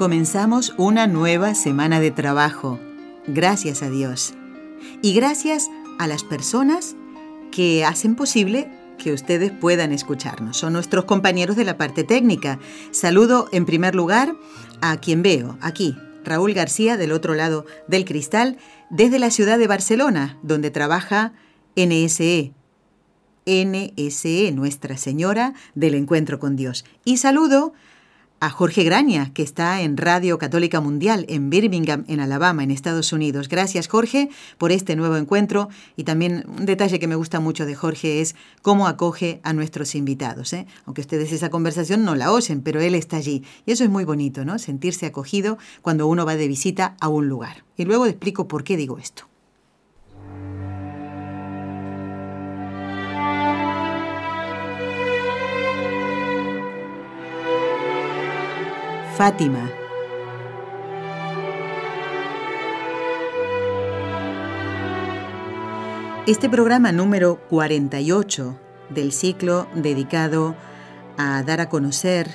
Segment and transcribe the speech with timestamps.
[0.00, 2.80] Comenzamos una nueva semana de trabajo,
[3.26, 4.32] gracias a Dios.
[5.02, 5.68] Y gracias
[5.98, 6.96] a las personas
[7.52, 10.56] que hacen posible que ustedes puedan escucharnos.
[10.56, 12.58] Son nuestros compañeros de la parte técnica.
[12.92, 14.34] Saludo en primer lugar
[14.80, 18.56] a quien veo aquí, Raúl García, del otro lado del cristal,
[18.88, 21.34] desde la ciudad de Barcelona, donde trabaja
[21.76, 22.54] NSE.
[23.44, 26.86] NSE, Nuestra Señora del Encuentro con Dios.
[27.04, 27.89] Y saludo a
[28.48, 33.50] Jorge Graña, que está en Radio Católica Mundial en Birmingham, en Alabama, en Estados Unidos.
[33.50, 35.68] Gracias, Jorge, por este nuevo encuentro.
[35.94, 39.94] Y también un detalle que me gusta mucho de Jorge es cómo acoge a nuestros
[39.94, 40.54] invitados.
[40.54, 40.66] ¿eh?
[40.86, 43.44] Aunque ustedes esa conversación no la oyen, pero él está allí.
[43.66, 44.58] Y eso es muy bonito, ¿no?
[44.58, 47.64] Sentirse acogido cuando uno va de visita a un lugar.
[47.76, 49.29] Y luego explico por qué digo esto.
[59.20, 59.70] Fátima.
[66.26, 70.56] Este programa número 48 del ciclo dedicado
[71.18, 72.30] a dar a conocer,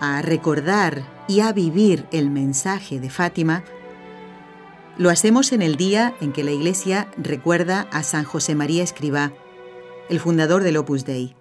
[0.00, 3.62] a recordar y a vivir el mensaje de Fátima,
[4.96, 9.34] lo hacemos en el día en que la Iglesia recuerda a San José María Escribá,
[10.08, 11.36] el fundador del Opus Dei.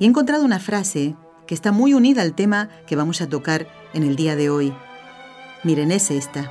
[0.00, 1.14] Y he encontrado una frase
[1.50, 4.72] que está muy unida al tema que vamos a tocar en el día de hoy.
[5.64, 6.48] Miren, es esta.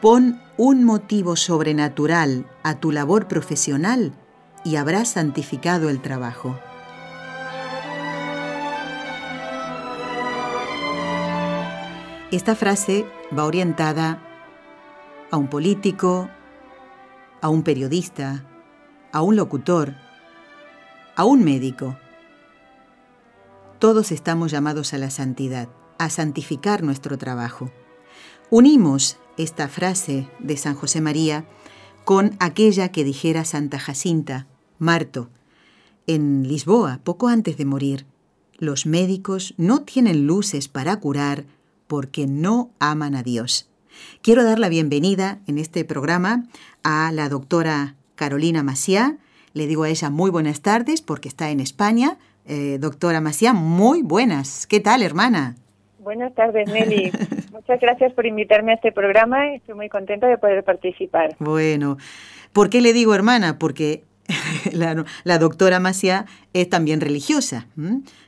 [0.00, 4.12] Pon un motivo sobrenatural a tu labor profesional
[4.64, 6.56] y habrás santificado el trabajo.
[12.30, 13.04] Esta frase
[13.36, 14.22] va orientada
[15.32, 16.30] a un político,
[17.40, 18.44] a un periodista,
[19.10, 19.96] a un locutor,
[21.16, 21.96] a un médico.
[23.82, 27.72] Todos estamos llamados a la santidad, a santificar nuestro trabajo.
[28.48, 31.46] Unimos esta frase de San José María
[32.04, 34.46] con aquella que dijera Santa Jacinta,
[34.78, 35.30] Marto,
[36.06, 38.06] en Lisboa, poco antes de morir.
[38.56, 41.44] Los médicos no tienen luces para curar
[41.88, 43.68] porque no aman a Dios.
[44.22, 46.46] Quiero dar la bienvenida en este programa
[46.84, 49.18] a la doctora Carolina Maciá.
[49.54, 54.02] Le digo a ella muy buenas tardes porque está en España, eh, doctora Maciá, muy
[54.02, 54.66] buenas.
[54.66, 55.56] ¿Qué tal, hermana?
[55.98, 57.12] Buenas tardes, Nelly.
[57.52, 59.54] Muchas gracias por invitarme a este programa.
[59.54, 61.36] Estoy muy contenta de poder participar.
[61.38, 61.96] Bueno,
[62.52, 63.58] ¿por qué le digo hermana?
[63.58, 64.02] Porque
[64.72, 67.66] la, doctora Maciá es también religiosa.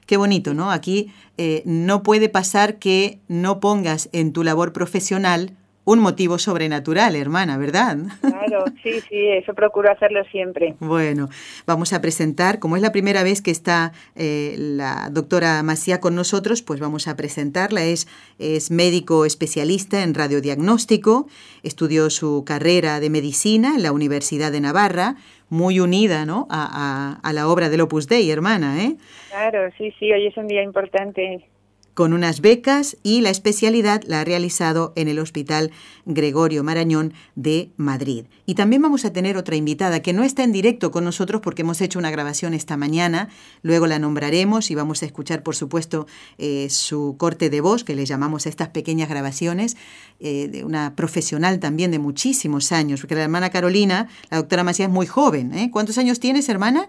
[0.06, 0.70] Qué bonito, ¿no?
[0.70, 7.14] Aquí eh, no puede pasar que no pongas en tu labor profesional un motivo sobrenatural,
[7.14, 7.98] hermana, ¿verdad?
[8.20, 10.74] Claro, sí, sí, eso procuro hacerlo siempre.
[10.80, 11.28] Bueno,
[11.66, 16.14] vamos a presentar, como es la primera vez que está eh, la doctora Macía con
[16.14, 17.84] nosotros, pues vamos a presentarla.
[17.84, 18.08] Es,
[18.38, 21.26] es médico especialista en radiodiagnóstico,
[21.62, 25.16] estudió su carrera de medicina en la Universidad de Navarra,
[25.50, 26.46] muy unida ¿no?
[26.50, 28.96] a, a, a la obra del Opus Dei, hermana, ¿eh?
[29.30, 31.46] Claro, sí, sí, hoy es un día importante
[31.94, 35.70] con unas becas y la especialidad la ha realizado en el Hospital
[36.04, 38.26] Gregorio Marañón de Madrid.
[38.46, 41.62] Y también vamos a tener otra invitada que no está en directo con nosotros porque
[41.62, 43.28] hemos hecho una grabación esta mañana,
[43.62, 46.06] luego la nombraremos y vamos a escuchar, por supuesto,
[46.38, 49.76] eh, su corte de voz, que le llamamos a estas pequeñas grabaciones,
[50.20, 54.88] eh, de una profesional también de muchísimos años, porque la hermana Carolina, la doctora Macías,
[54.88, 55.54] es muy joven.
[55.54, 55.70] ¿eh?
[55.70, 56.88] ¿Cuántos años tienes, hermana?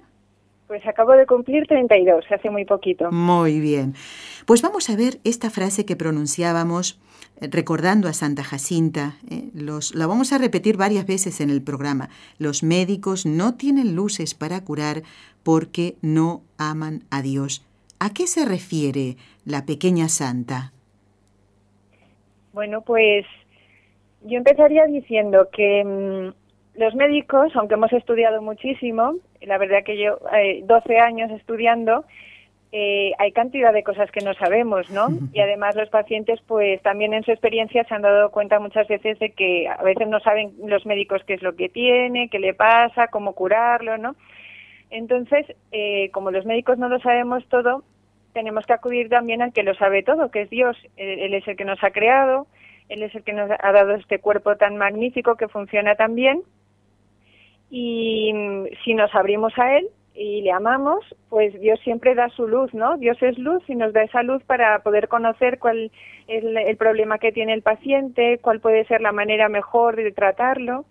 [0.67, 3.11] Pues acabo de cumplir 32, hace muy poquito.
[3.11, 3.93] Muy bien.
[4.45, 7.01] Pues vamos a ver esta frase que pronunciábamos
[7.41, 9.13] eh, recordando a Santa Jacinta.
[9.29, 12.09] Eh, los, la vamos a repetir varias veces en el programa.
[12.37, 15.01] Los médicos no tienen luces para curar
[15.43, 17.65] porque no aman a Dios.
[17.99, 19.15] ¿A qué se refiere
[19.45, 20.73] la pequeña santa?
[22.53, 23.25] Bueno, pues
[24.21, 30.19] yo empezaría diciendo que mm, los médicos, aunque hemos estudiado muchísimo, la verdad que yo,
[30.37, 32.05] eh, 12 años estudiando,
[32.77, 35.07] eh, hay cantidad de cosas que no sabemos, ¿no?
[35.31, 39.17] Y además los pacientes, pues también en su experiencia se han dado cuenta muchas veces
[39.19, 42.53] de que a veces no saben los médicos qué es lo que tiene, qué le
[42.53, 44.17] pasa, cómo curarlo, ¿no?
[44.89, 47.85] Entonces, eh, como los médicos no lo sabemos todo,
[48.33, 50.75] tenemos que acudir también al que lo sabe todo, que es Dios.
[50.97, 52.45] Él es el que nos ha creado,
[52.89, 56.41] Él es el que nos ha dado este cuerpo tan magnífico que funciona tan bien.
[57.69, 62.47] Y mm, si nos abrimos a Él y le amamos, pues Dios siempre da su
[62.47, 62.97] luz, ¿no?
[62.97, 65.91] Dios es luz y nos da esa luz para poder conocer cuál
[66.27, 70.85] es el problema que tiene el paciente, cuál puede ser la manera mejor de tratarlo.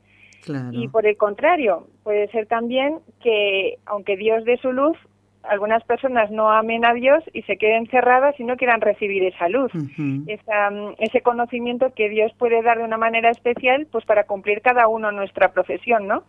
[0.73, 4.97] Y por el contrario, puede ser también que, aunque Dios dé su luz,
[5.43, 9.49] algunas personas no amen a Dios y se queden cerradas y no quieran recibir esa
[9.49, 9.73] luz,
[10.99, 15.13] ese conocimiento que Dios puede dar de una manera especial, pues para cumplir cada uno
[15.13, 16.25] nuestra profesión, ¿no?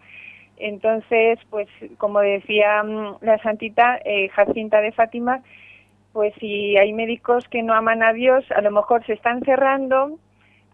[0.57, 1.67] Entonces, pues
[1.97, 5.41] como decía mm, la santita eh, Jacinta de Fátima,
[6.13, 10.17] pues si hay médicos que no aman a Dios, a lo mejor se están cerrando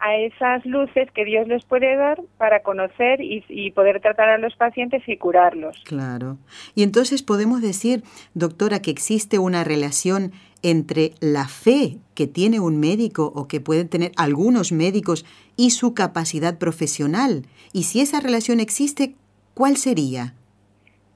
[0.02, 4.56] a esas luces que Dios les puede dar para conocer y, poder tratar a los
[4.56, 5.82] pacientes y curarlos.
[5.86, 6.38] Claro.
[6.76, 8.04] Y entonces podemos decir,
[8.34, 10.32] doctora, que existe una relación
[10.64, 15.26] entre la fe que tiene un médico o que pueden tener algunos médicos
[15.56, 17.46] y su capacidad profesional.
[17.72, 19.16] Y si esa relación existe,
[19.54, 20.34] ¿cuál sería?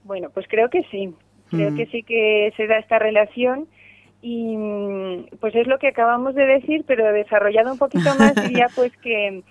[0.04, 1.14] Bueno, pues creo que sí.
[1.50, 1.76] Creo mm.
[1.76, 3.68] que sí que se da esta relación
[4.22, 8.68] y mm, pues es lo que acabamos de decir, pero desarrollado un poquito más diría
[8.76, 9.44] pues que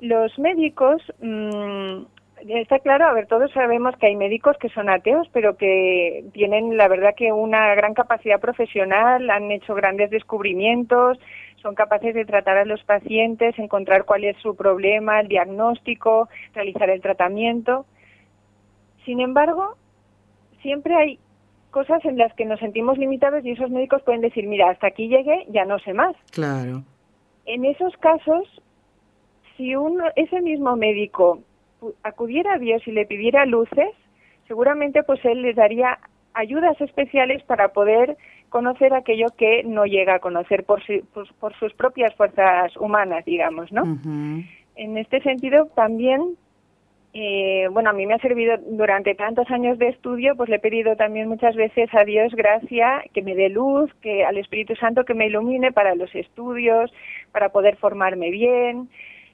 [0.00, 2.04] los médicos mmm,
[2.48, 6.76] está claro, a ver, todos sabemos que hay médicos que son ateos, pero que tienen
[6.76, 11.18] la verdad que una gran capacidad profesional, han hecho grandes descubrimientos,
[11.60, 16.90] son capaces de tratar a los pacientes, encontrar cuál es su problema, el diagnóstico, realizar
[16.90, 17.86] el tratamiento.
[19.04, 19.76] Sin embargo,
[20.60, 21.18] siempre hay
[21.70, 25.08] cosas en las que nos sentimos limitados y esos médicos pueden decir, mira, hasta aquí
[25.08, 26.14] llegué, ya no sé más.
[26.30, 26.82] Claro.
[27.46, 28.46] En esos casos,
[29.56, 31.40] si uno, ese mismo médico
[32.02, 33.90] acudiera a Dios y le pidiera luces,
[34.46, 35.98] seguramente pues él les daría
[36.34, 38.16] ayudas especiales para poder
[38.48, 40.82] conocer aquello que no llega a conocer por,
[41.40, 43.82] por, sus propias fuerzas humanas, digamos, ¿no?
[44.76, 46.36] En este sentido, también
[47.14, 50.60] eh, bueno, a mí me ha servido durante tantos años de estudio, pues le he
[50.60, 55.04] pedido también muchas veces a Dios gracia, que me dé luz, que al Espíritu Santo
[55.04, 56.90] que me ilumine para los estudios,
[57.30, 58.88] para poder formarme bien.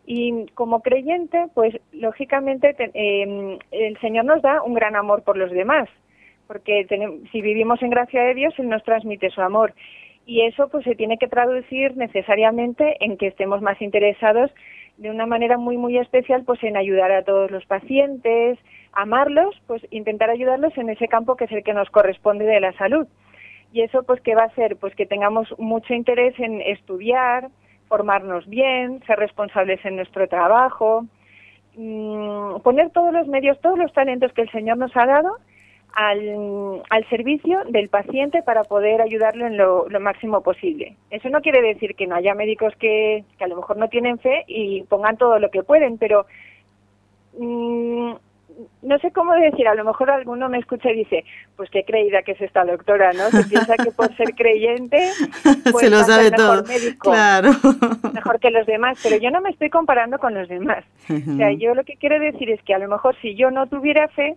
[0.06, 5.52] Y como creyente, pues lógicamente em, el Señor nos da un gran amor por los
[5.52, 5.88] demás,
[6.48, 6.86] porque
[7.30, 9.72] si vivimos en gracia de Dios, Él nos transmite su amor.
[10.26, 14.50] Y eso pues se tiene que traducir necesariamente en que estemos más interesados
[14.98, 18.58] de una manera muy muy especial pues en ayudar a todos los pacientes,
[18.92, 22.72] amarlos, pues intentar ayudarlos en ese campo que es el que nos corresponde de la
[22.74, 23.06] salud.
[23.72, 27.48] Y eso pues que va a ser pues que tengamos mucho interés en estudiar,
[27.88, 31.06] formarnos bien, ser responsables en nuestro trabajo,
[31.76, 35.36] mm, poner todos los medios, todos los talentos que el Señor nos ha dado
[35.98, 40.94] al, al servicio del paciente para poder ayudarlo en lo, máximo posible.
[41.10, 44.20] Eso no quiere decir que no haya médicos que, que, a lo mejor no tienen
[44.20, 46.24] fe y pongan todo lo que pueden, pero
[47.36, 48.12] mm,
[48.82, 51.24] no sé cómo decir, a lo mejor alguno me escucha y dice,
[51.56, 53.28] pues qué creída que es esta doctora, ¿no?
[53.30, 55.10] Se piensa que por ser creyente
[55.64, 56.62] pues se lo sabe todo.
[56.62, 57.50] Médico, claro.
[58.14, 60.84] mejor que los demás, pero yo no me estoy comparando con los demás.
[61.10, 63.66] O sea, yo lo que quiero decir es que a lo mejor si yo no
[63.66, 64.36] tuviera fe,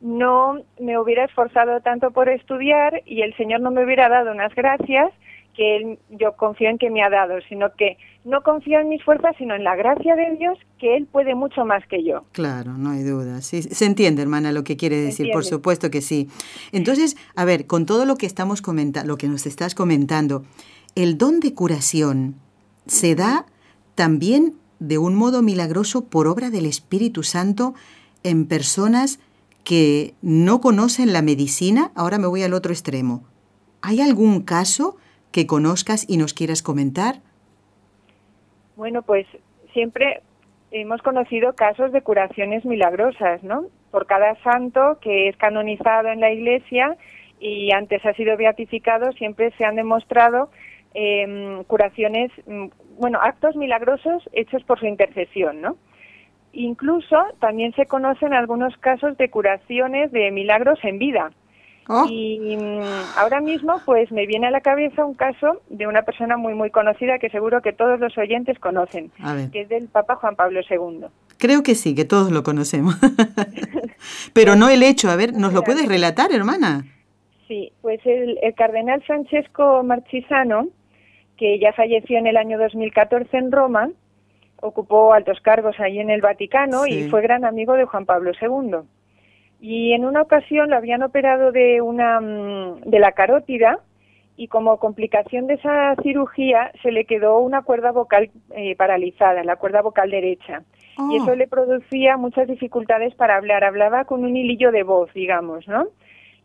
[0.00, 4.54] no me hubiera esforzado tanto por estudiar y el Señor no me hubiera dado unas
[4.54, 5.12] gracias
[5.54, 9.02] que él, yo confío en que me ha dado, sino que no confío en mis
[9.02, 12.24] fuerzas, sino en la gracia de Dios, que Él puede mucho más que yo.
[12.32, 13.40] Claro, no hay duda.
[13.40, 16.28] Sí, se entiende, hermana, lo que quiere decir, por supuesto que sí.
[16.72, 20.44] Entonces, a ver, con todo lo que estamos comentando, lo que nos estás comentando,
[20.94, 22.34] el don de curación
[22.86, 23.46] se da
[23.94, 27.74] también de un modo milagroso por obra del Espíritu Santo
[28.22, 29.18] en personas
[29.64, 33.24] que no conocen la medicina, ahora me voy al otro extremo.
[33.82, 34.96] ¿Hay algún caso
[35.32, 37.16] que conozcas y nos quieras comentar?
[38.76, 39.26] Bueno, pues
[39.72, 40.22] siempre
[40.70, 43.66] hemos conocido casos de curaciones milagrosas, ¿no?
[43.90, 46.96] Por cada santo que es canonizado en la Iglesia
[47.40, 50.50] y antes ha sido beatificado, siempre se han demostrado
[50.92, 52.66] em, curaciones, mm,
[52.98, 55.76] bueno, actos milagrosos hechos por su intercesión, ¿no?
[56.52, 61.30] Incluso también se conocen algunos casos de curaciones de milagros en vida.
[61.88, 62.06] Oh.
[62.08, 66.36] Y mm, ahora mismo, pues me viene a la cabeza un caso de una persona
[66.36, 69.10] muy, muy conocida que seguro que todos los oyentes conocen,
[69.52, 71.06] que es del Papa Juan Pablo II.
[71.38, 72.94] Creo que sí, que todos lo conocemos.
[74.34, 75.10] Pero no el hecho.
[75.10, 76.84] A ver, ¿nos lo puedes relatar, hermana?
[77.48, 80.68] Sí, pues el, el cardenal Francesco Marchisano,
[81.36, 83.88] que ya falleció en el año 2014 en Roma,
[84.62, 88.78] ocupó altos cargos ahí en el Vaticano y fue gran amigo de Juan Pablo II.
[89.60, 93.78] Y en una ocasión lo habían operado de una mm, de la carótida
[94.36, 99.56] y como complicación de esa cirugía se le quedó una cuerda vocal eh, paralizada, la
[99.56, 100.62] cuerda vocal derecha.
[101.10, 101.34] Y eso oh.
[101.34, 103.64] le producía muchas dificultades para hablar.
[103.64, 105.88] Hablaba con un hilillo de voz, digamos, ¿no?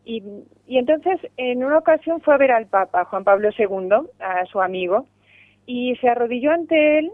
[0.03, 0.23] Y,
[0.67, 4.61] y entonces, en una ocasión fue a ver al Papa, Juan Pablo II, a su
[4.61, 5.05] amigo,
[5.65, 7.11] y se arrodilló ante él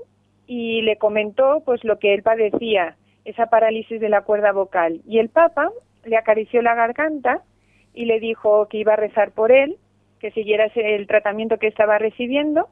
[0.53, 4.99] y le comentó pues lo que él padecía, esa parálisis de la cuerda vocal.
[5.07, 5.71] Y el Papa
[6.03, 7.41] le acarició la garganta
[7.93, 9.77] y le dijo que iba a rezar por él,
[10.19, 12.67] que siguiera el tratamiento que estaba recibiendo,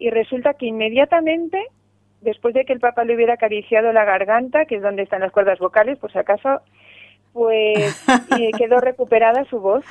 [0.00, 1.64] y resulta que inmediatamente,
[2.22, 5.30] después de que el Papa le hubiera acariciado la garganta, que es donde están las
[5.30, 6.60] cuerdas vocales, por si acaso,
[7.32, 8.04] pues
[8.36, 9.84] eh, quedó recuperada su voz.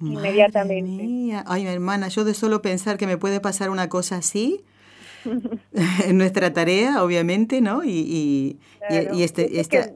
[0.00, 1.36] inmediatamente.
[1.46, 4.64] Ay, mi hermana, yo de solo pensar que me puede pasar una cosa así,
[5.24, 7.84] en nuestra tarea, obviamente, ¿no?
[7.84, 8.58] Y,
[8.90, 9.94] y, este, este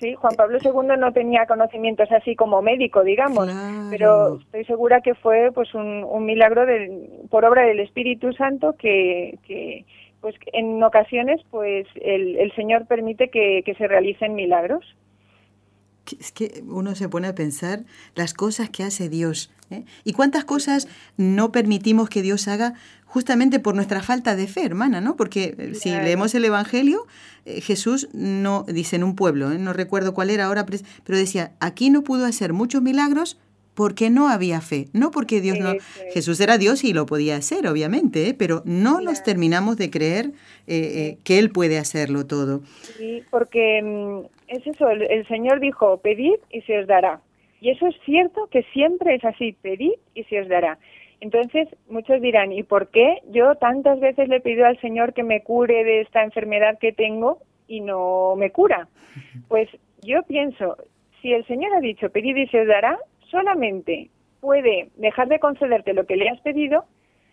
[0.00, 3.48] Sí, Juan Pablo II no tenía conocimientos así como médico, digamos,
[3.90, 8.74] pero estoy segura que fue pues un, un milagro del, por obra del Espíritu Santo
[8.78, 9.86] que, que
[10.20, 14.84] pues en ocasiones pues el, el Señor permite que, que se realicen milagros
[16.20, 19.50] es que uno se pone a pensar las cosas que hace Dios.
[19.70, 19.84] ¿eh?
[20.04, 22.74] ¿Y cuántas cosas no permitimos que Dios haga
[23.06, 25.00] justamente por nuestra falta de fe, hermana?
[25.00, 25.16] ¿no?
[25.16, 27.06] Porque eh, si leemos el Evangelio,
[27.46, 31.90] eh, Jesús no, dice en un pueblo, no recuerdo cuál era ahora, pero decía, aquí
[31.90, 33.40] no pudo hacer muchos milagros
[33.74, 35.74] porque no había fe, no porque Dios no...
[36.12, 40.32] Jesús era Dios y lo podía hacer, obviamente, pero no nos terminamos de creer
[40.66, 42.62] que Él puede hacerlo todo.
[42.96, 47.20] Sí, porque mm, es eso, el, Señor dijo, pedid y se os dará.
[47.60, 50.78] Y eso es cierto que siempre es así, pedid y se os dará.
[51.20, 55.42] Entonces, muchos dirán, ¿y por qué yo tantas veces le pido al Señor que me
[55.42, 58.88] cure de esta enfermedad que tengo y no me cura?
[59.48, 59.68] Pues
[60.02, 60.76] yo pienso,
[61.22, 62.98] si el Señor ha dicho, pedid y se os dará,
[63.30, 66.84] solamente puede dejar de concederte lo que le has pedido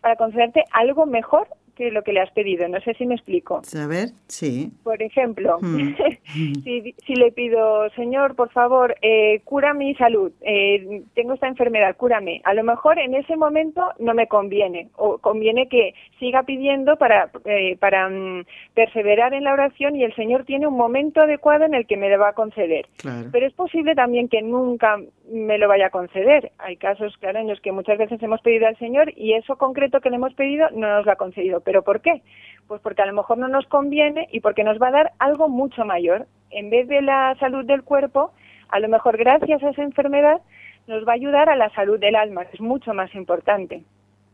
[0.01, 2.67] para concederte algo mejor que lo que le has pedido.
[2.67, 3.61] No sé si me explico.
[3.81, 4.71] A ver, sí.
[4.83, 5.95] Por ejemplo, hmm.
[6.63, 11.95] si, si, le pido, Señor, por favor, eh, cura mi salud, eh, tengo esta enfermedad,
[11.97, 12.41] cúrame.
[12.43, 17.31] A lo mejor en ese momento no me conviene, o conviene que siga pidiendo para,
[17.45, 21.73] eh, para mm, perseverar en la oración y el Señor tiene un momento adecuado en
[21.73, 22.87] el que me lo va a conceder.
[23.31, 24.99] Pero es posible también que nunca
[25.31, 26.51] me lo vaya a conceder.
[26.59, 30.01] Hay casos, claro, en los que muchas veces hemos pedido al Señor y eso concreto
[30.01, 31.62] que le hemos pedido no nos lo ha concedido.
[31.63, 32.21] ¿Pero por qué?
[32.67, 35.49] Pues porque a lo mejor no nos conviene y porque nos va a dar algo
[35.49, 36.27] mucho mayor.
[36.49, 38.33] En vez de la salud del cuerpo,
[38.69, 40.41] a lo mejor gracias a esa enfermedad
[40.87, 43.83] nos va a ayudar a la salud del alma, es mucho más importante.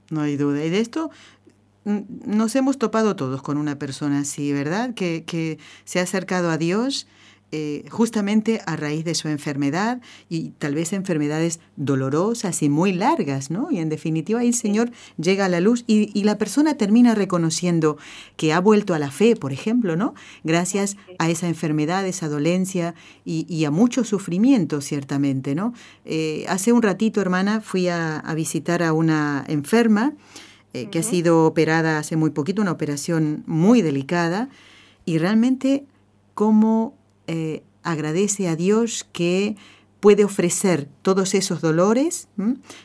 [0.09, 0.63] No hay duda.
[0.63, 1.11] Y de esto
[1.85, 4.93] mm, nos hemos topado todos con una persona así, ¿verdad?
[4.95, 7.07] Que, que se ha acercado a Dios
[7.51, 13.49] eh, justamente a raíz de su enfermedad y tal vez enfermedades dolorosas y muy largas,
[13.49, 13.71] ¿no?
[13.71, 17.97] Y en definitiva el Señor llega a la luz y, la persona termina reconociendo
[18.37, 20.13] que ha vuelto a la fe, por ejemplo, ¿no?
[20.43, 22.93] Gracias a esa enfermedad, esa dolencia
[23.25, 25.73] y, a mucho sufrimiento, ciertamente, ¿no?
[26.05, 30.13] Eh, hace un ratito, hermana, fui a, visitar a una enferma
[30.73, 34.49] eh, que ha sido operada hace muy poquito, una operación muy delicada
[35.03, 35.85] y realmente
[36.35, 36.98] cómo
[37.31, 39.55] eh, agradece a Dios que
[39.99, 42.27] puede ofrecer todos esos dolores.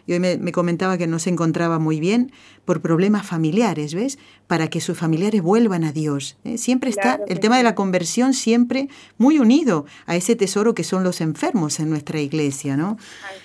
[0.06, 2.30] Y hoy me, comentaba que no se encontraba muy bien
[2.66, 4.18] por problemas familiares, ¿ves?
[4.46, 6.36] Para que sus familiares vuelvan a Dios.
[6.44, 6.58] ¿eh?
[6.58, 11.04] Siempre está el tema de la conversión siempre muy unido a ese tesoro que son
[11.04, 12.98] los enfermos en nuestra iglesia, ¿no?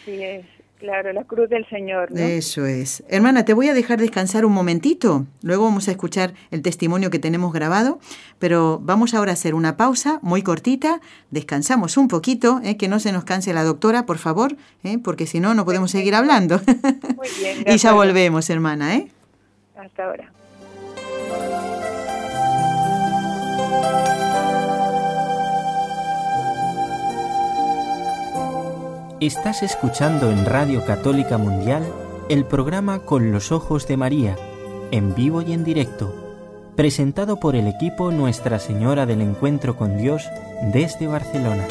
[0.03, 0.58] Así es.
[0.79, 2.09] Claro, la cruz del Señor.
[2.17, 3.03] Eso es.
[3.09, 5.25] Hermana, te voy a dejar descansar un momentito.
[5.41, 7.99] Luego vamos a escuchar el testimonio que tenemos grabado.
[8.39, 11.01] Pero vamos ahora a hacer una pausa muy cortita.
[11.31, 12.77] Descansamos un poquito, ¿eh?
[12.77, 14.55] que no se nos canse la doctora, por favor,
[14.85, 14.97] ¿eh?
[15.03, 16.61] porque si no, no podemos seguir hablando.
[17.17, 17.65] Muy bien.
[17.67, 18.95] y ya volvemos, hermana.
[18.95, 19.07] ¿eh?
[19.75, 20.31] Hasta ahora.
[29.21, 31.83] Estás escuchando en Radio Católica Mundial
[32.29, 34.37] el programa Con los Ojos de María,
[34.91, 36.15] en vivo y en directo,
[36.77, 40.23] presentado por el equipo Nuestra Señora del Encuentro con Dios
[40.71, 41.67] desde Barcelona.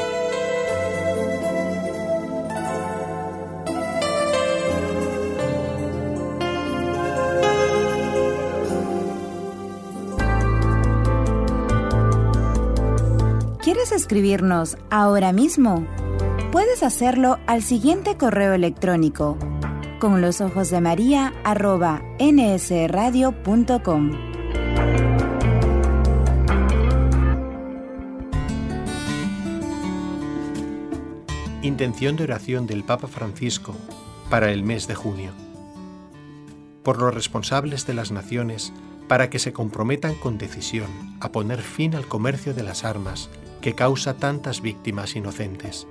[13.63, 15.87] ¿Quieres escribirnos ahora mismo?
[16.59, 19.39] Puedes hacerlo al siguiente correo electrónico
[20.01, 24.11] con los ojos de María arroba nsradio.com.
[31.63, 33.77] Intención de oración del Papa Francisco
[34.29, 35.31] para el mes de junio.
[36.83, 38.73] por los responsables de las naciones
[39.07, 43.77] para que se comprometan con decisión a poner fin al comercio de las armas que
[43.77, 45.87] causa tantas víctimas inocentes.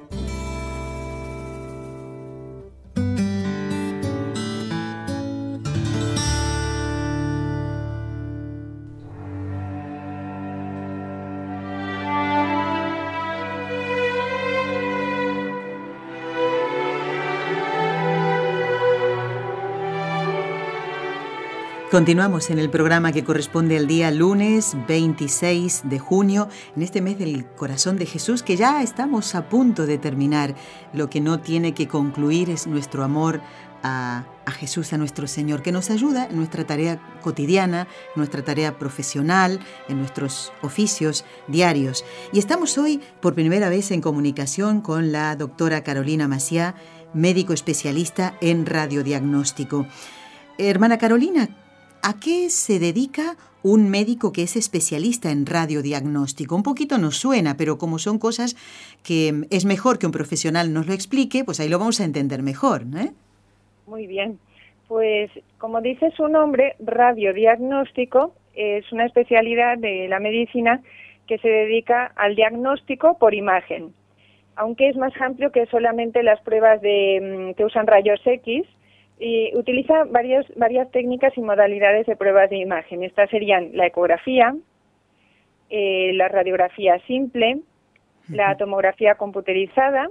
[21.91, 27.17] Continuamos en el programa que corresponde al día lunes 26 de junio, en este mes
[27.17, 30.53] del corazón de Jesús, que ya estamos a punto de terminar.
[30.91, 33.39] Lo que no tiene que concluir es nuestro amor
[33.83, 34.25] a,
[34.59, 39.61] Jesús, a nuestro Señor, que nos ayuda en nuestra tarea cotidiana, en nuestra tarea profesional,
[39.87, 42.03] en nuestros oficios diarios.
[42.33, 46.75] Y estamos hoy por primera vez en comunicación con la doctora Carolina Maciá,
[47.13, 49.87] médico especialista en radiodiagnóstico.
[50.57, 51.49] Hermana Carolina,
[52.09, 56.55] ¿A qué se dedica un médico que es especialista en radiodiagnóstico?
[56.55, 58.55] Un poquito nos suena, pero como son cosas
[59.05, 62.43] que es mejor que un profesional nos lo explique, pues ahí lo vamos a entender
[62.43, 62.83] mejor.
[62.95, 63.11] ¿eh?
[63.87, 64.39] Muy bien.
[64.87, 70.81] Pues como dice su nombre, radiodiagnóstico es una especialidad de la medicina
[71.27, 73.91] que se dedica al diagnóstico por imagen,
[74.55, 78.65] aunque es más amplio que solamente las pruebas de, mm, que usan rayos X
[79.19, 83.03] y utiliza varias, varias técnicas y modalidades de pruebas de imagen.
[83.03, 84.55] Estas serían la ecografía,
[85.69, 87.59] eh, la radiografía simple,
[88.29, 90.09] la tomografía computerizada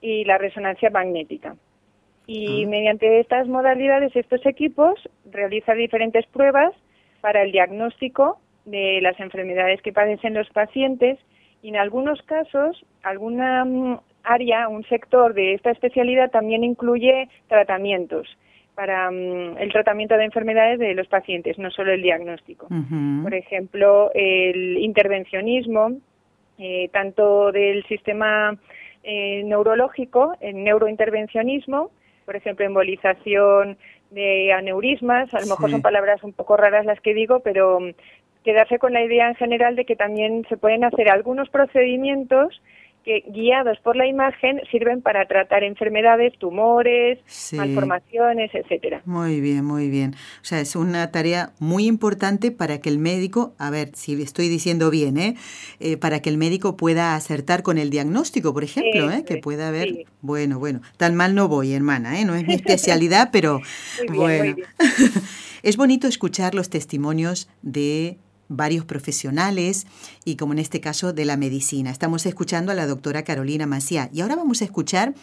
[0.00, 1.56] y la resonancia magnética.
[2.26, 2.68] Y ah.
[2.68, 4.94] mediante estas modalidades, estos equipos
[5.30, 6.72] realizan diferentes pruebas
[7.20, 11.18] para el diagnóstico de las enfermedades que padecen los pacientes
[11.62, 18.28] y en algunos casos alguna mm, área, un sector de esta especialidad también incluye tratamientos
[18.74, 22.68] para mm, el tratamiento de enfermedades de los pacientes, no solo el diagnóstico.
[23.22, 25.98] Por ejemplo, el intervencionismo,
[26.58, 28.56] eh, tanto del sistema
[29.02, 31.90] eh, neurológico, el neurointervencionismo,
[32.26, 33.78] por ejemplo, embolización
[34.10, 37.90] de aneurismas, a lo mejor son palabras un poco raras las que digo, pero mm,
[38.44, 42.60] quedarse con la idea en general de que también se pueden hacer algunos procedimientos
[43.06, 47.20] que guiados por la imagen sirven para tratar enfermedades, tumores,
[47.52, 49.00] malformaciones, etcétera.
[49.04, 50.14] Muy bien, muy bien.
[50.42, 54.48] O sea, es una tarea muy importante para que el médico, a ver si estoy
[54.48, 55.36] diciendo bien, ¿eh?
[55.78, 59.24] eh para que el médico pueda acertar con el diagnóstico, por ejemplo, ¿eh?
[59.24, 62.24] que pueda haber, bueno, bueno, tan mal no voy, hermana, ¿eh?
[62.24, 63.60] no es mi especialidad, pero
[64.12, 64.56] bueno.
[65.62, 69.86] es bonito escuchar los testimonios de varios profesionales
[70.24, 71.90] y como en este caso de la medicina.
[71.90, 75.14] Estamos escuchando a la doctora Carolina Maciá y ahora vamos a escuchar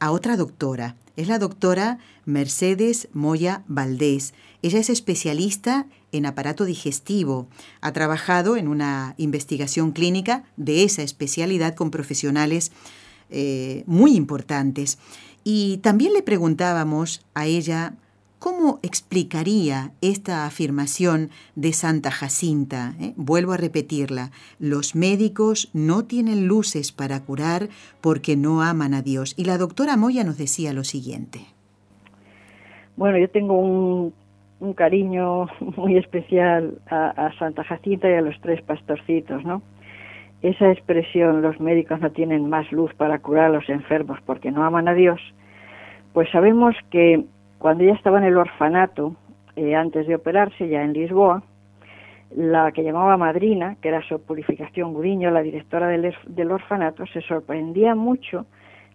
[0.00, 0.96] a otra doctora.
[1.16, 4.34] Es la doctora Mercedes Moya Valdés.
[4.62, 7.48] Ella es especialista en aparato digestivo.
[7.80, 12.72] Ha trabajado en una investigación clínica de esa especialidad con profesionales
[13.30, 14.98] eh, muy importantes.
[15.44, 17.94] Y también le preguntábamos a ella
[18.44, 22.92] ¿Cómo explicaría esta afirmación de Santa Jacinta?
[23.00, 23.14] Eh?
[23.16, 24.32] Vuelvo a repetirla.
[24.58, 27.68] Los médicos no tienen luces para curar
[28.02, 29.32] porque no aman a Dios.
[29.38, 31.38] Y la doctora Moya nos decía lo siguiente.
[32.98, 34.12] Bueno, yo tengo un,
[34.74, 35.46] cariño
[35.78, 39.62] muy especial a, a, Santa Jacinta y a los tres pastorcitos, ¿no?
[40.42, 44.64] Esa expresión, los médicos no tienen más luz para curar a los enfermos porque no
[44.64, 45.18] aman a Dios,
[46.12, 47.24] pues sabemos que
[47.64, 49.16] cuando ella estaba en el orfanato,
[49.56, 51.42] eh, antes de operarse, ya en Lisboa,
[52.36, 57.22] la que llamaba madrina, que era su Purificación Guriño, la directora del, del orfanato, se
[57.22, 58.44] sorprendía mucho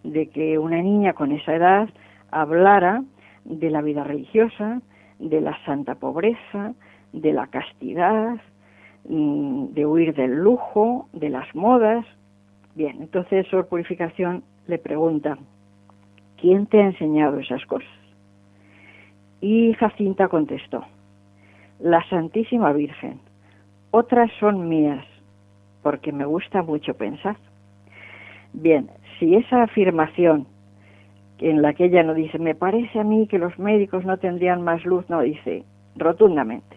[0.04, 1.88] de que una niña con esa edad
[2.30, 3.02] hablara
[3.44, 4.80] de la vida religiosa,
[5.18, 6.72] de la santa pobreza,
[7.12, 8.36] de la castidad,
[9.08, 12.06] mm, de huir del lujo, de las modas.
[12.76, 15.38] Bien, entonces Sor Purificación le pregunta,
[16.36, 17.99] ¿quién te ha enseñado esas cosas?
[19.40, 20.84] Y Jacinta contestó,
[21.78, 23.20] la Santísima Virgen,
[23.90, 25.04] otras son mías,
[25.82, 27.36] porque me gusta mucho pensar.
[28.52, 30.46] Bien, si esa afirmación
[31.38, 34.62] en la que ella no dice, me parece a mí que los médicos no tendrían
[34.62, 35.64] más luz, no dice
[35.96, 36.76] rotundamente,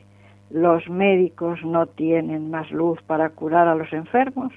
[0.49, 4.53] los médicos no tienen más luz para curar a los enfermos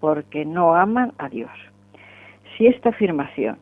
[0.00, 1.50] porque no aman a Dios.
[2.56, 3.58] Si esta afirmación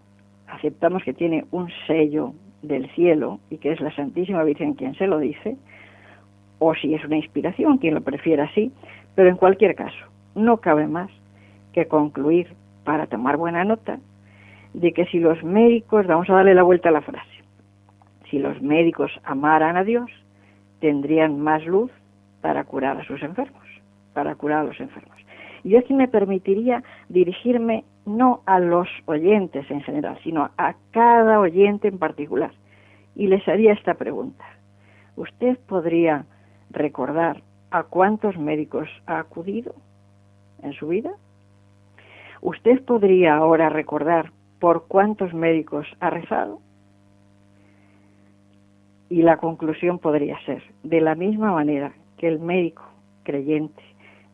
[0.47, 5.07] aceptamos que tiene un sello del cielo y que es la Santísima Virgen quien se
[5.07, 5.57] lo dice,
[6.59, 8.73] o si es una inspiración, quien lo prefiera así,
[9.15, 11.11] pero en cualquier caso, no cabe más
[11.73, 13.99] que concluir para tomar buena nota
[14.73, 17.29] de que si los médicos, vamos a darle la vuelta a la frase,
[18.31, 20.11] si los médicos amaran a Dios,
[20.81, 21.91] tendrían más luz
[22.41, 23.63] para curar a sus enfermos,
[24.15, 25.12] para curar a los enfermos.
[25.65, 31.89] Yo aquí me permitiría dirigirme no a los oyentes en general, sino a cada oyente
[31.89, 32.53] en particular.
[33.15, 34.45] Y les haría esta pregunta.
[35.17, 36.25] ¿Usted podría
[36.71, 39.75] recordar a cuántos médicos ha acudido
[40.63, 41.13] en su vida?
[42.41, 46.59] ¿Usted podría ahora recordar por cuántos médicos ha rezado?
[49.09, 52.83] Y la conclusión podría ser, de la misma manera que el médico
[53.23, 53.83] creyente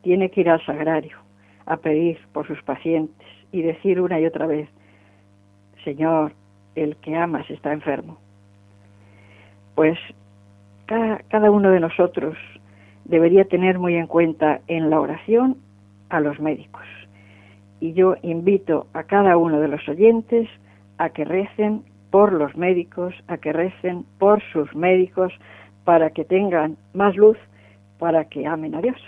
[0.02, 1.16] tiene que ir al sagrario
[1.66, 4.68] a pedir por sus pacientes y decir una y otra vez,
[5.84, 6.32] Señor,
[6.74, 8.18] el que amas está enfermo.
[9.74, 9.98] Pues
[10.86, 12.36] cada, cada uno de nosotros
[13.04, 15.56] debería tener muy en cuenta en la oración
[16.10, 16.84] a los médicos.
[17.80, 20.48] Y yo invito a cada uno de los oyentes
[20.98, 25.32] a que recen por los médicos, a que recen por sus médicos,
[25.84, 27.38] para que tengan más luz,
[27.98, 28.98] para que amen a Dios.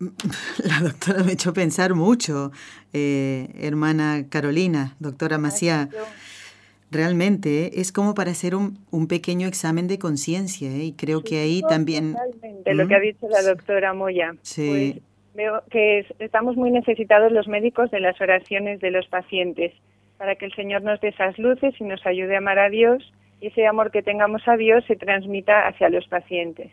[0.64, 2.52] La doctora me echó pensar mucho,
[2.92, 5.88] eh, hermana Carolina, doctora Macía.
[6.90, 10.84] Realmente es como para hacer un, un pequeño examen de conciencia ¿eh?
[10.84, 12.14] y creo que ahí también...
[12.64, 14.36] De lo que ha dicho la doctora Moya.
[14.42, 14.68] Sí.
[14.68, 15.02] Pues
[15.34, 19.72] veo que estamos muy necesitados los médicos de las oraciones de los pacientes
[20.18, 23.12] para que el Señor nos dé esas luces y nos ayude a amar a Dios
[23.40, 26.70] y ese amor que tengamos a Dios se transmita hacia los pacientes.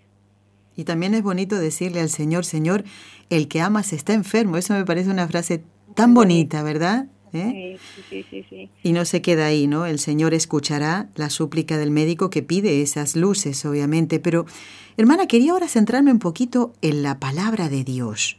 [0.76, 2.84] Y también es bonito decirle al Señor, Señor,
[3.30, 4.58] el que amas está enfermo.
[4.58, 5.64] Eso me parece una frase
[5.96, 7.08] tan bonita, ¿verdad?
[7.34, 7.78] ¿Eh?
[8.10, 9.86] Sí, sí, sí, sí, Y no se queda ahí, ¿no?
[9.86, 14.20] El Señor escuchará la súplica del médico que pide esas luces, obviamente.
[14.20, 14.46] Pero,
[14.98, 18.38] hermana, quería ahora centrarme un poquito en la palabra de Dios.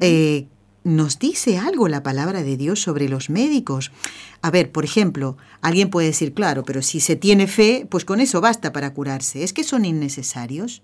[0.00, 0.46] Eh,
[0.84, 3.92] ¿Nos dice algo la palabra de Dios sobre los médicos?
[4.40, 8.20] A ver, por ejemplo, alguien puede decir, claro, pero si se tiene fe, pues con
[8.20, 9.44] eso basta para curarse.
[9.44, 10.82] ¿Es que son innecesarios?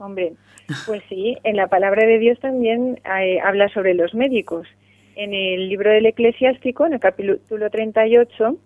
[0.00, 0.32] Hombre,
[0.86, 4.66] pues sí, en la palabra de Dios también eh, habla sobre los médicos.
[5.14, 8.56] En el libro del eclesiástico, en el capítulo 38,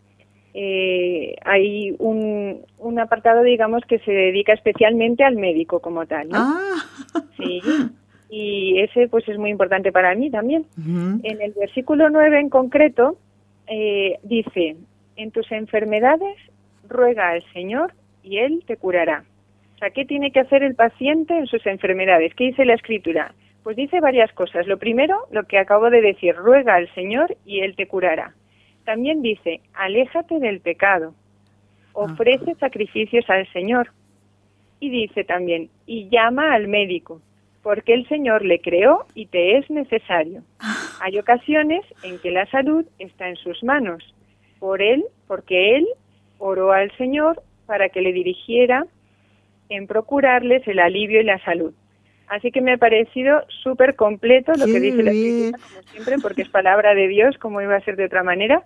[0.54, 6.28] eh, hay un, un, apartado, digamos, que se dedica especialmente al médico como tal.
[6.28, 6.38] ¿no?
[6.38, 6.84] Ah.
[7.36, 7.60] Sí,
[8.30, 10.66] y ese pues es muy importante para mí también.
[10.76, 13.18] En el versículo 9 en concreto,
[13.66, 14.76] eh, dice,
[15.16, 16.36] en tus enfermedades
[16.88, 17.92] ruega al Señor
[18.22, 19.24] y Él te curará.
[19.74, 22.34] O sea, ¿qué tiene que hacer el paciente en sus enfermedades?
[22.34, 23.34] ¿Qué dice la escritura?
[23.62, 24.66] Pues dice varias cosas.
[24.66, 28.34] Lo primero, lo que acabo de decir, ruega al Señor y Él te curará.
[28.84, 31.14] También dice, aléjate del pecado,
[31.92, 33.90] ofrece sacrificios al Señor.
[34.80, 37.22] Y dice también, y llama al médico,
[37.62, 40.42] porque el Señor le creó y te es necesario.
[41.00, 44.14] Hay ocasiones en que la salud está en sus manos,
[44.58, 45.86] por Él, porque Él
[46.38, 48.86] oró al Señor para que le dirigiera
[49.68, 51.72] en procurarles el alivio y la salud.
[52.28, 56.42] Así que me ha parecido súper completo lo que dice la Escritura, como siempre, porque
[56.42, 58.62] es palabra de Dios, como iba a ser de otra manera.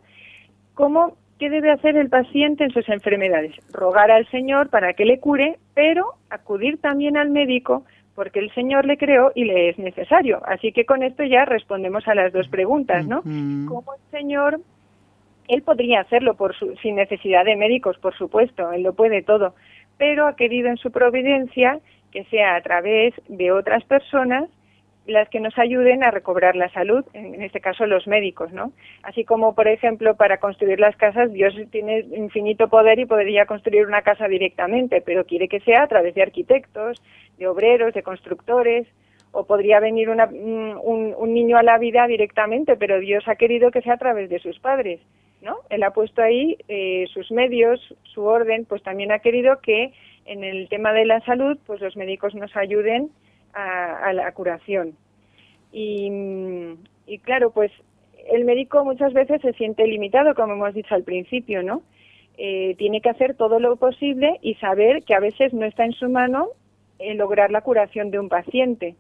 [0.75, 3.55] ¿Cómo, ¿Qué debe hacer el paciente en sus enfermedades?
[3.73, 7.85] Rogar al Señor para que le cure, pero acudir también al médico
[8.19, 10.43] porque el Señor le creó y le es necesario.
[10.45, 13.23] Así que con esto ya respondemos a las dos preguntas, ¿no?
[13.23, 14.61] ¿Cómo el Señor,
[15.47, 19.55] él podría hacerlo por su, sin necesidad de médicos, por supuesto, él lo puede todo,
[19.99, 21.81] pero ha querido en su providencia
[22.13, 24.49] que sea a través de otras personas
[25.09, 28.73] las que nos ayuden a recobrar la salud, en este caso los médicos, ¿no?
[29.03, 33.87] Así como, por ejemplo, para construir las casas, Dios tiene infinito poder y podría construir
[33.87, 37.03] una casa directamente, pero quiere que sea a través de arquitectos,
[37.39, 38.87] de obreros, de constructores,
[39.33, 43.71] o podría venir una, un, un, niño a la vida directamente, pero Dios ha querido
[43.71, 45.01] que sea a través de sus padres,
[45.42, 45.59] ¿no?
[45.70, 47.81] Él ha puesto ahí eh, sus medios,
[48.14, 49.92] su orden, pues también ha querido que
[50.24, 53.11] en el tema de la salud, pues los médicos nos ayuden
[53.55, 54.94] a, la curación.
[55.72, 56.11] Y,
[57.07, 57.72] y, claro, pues
[58.31, 61.83] el médico muchas veces se siente limitado, como hemos dicho al principio, ¿no?
[62.37, 65.92] Eh, tiene que hacer todo lo posible y saber que a veces no está en
[65.92, 66.51] su mano
[67.01, 68.94] eh, lograr la curación de un paciente.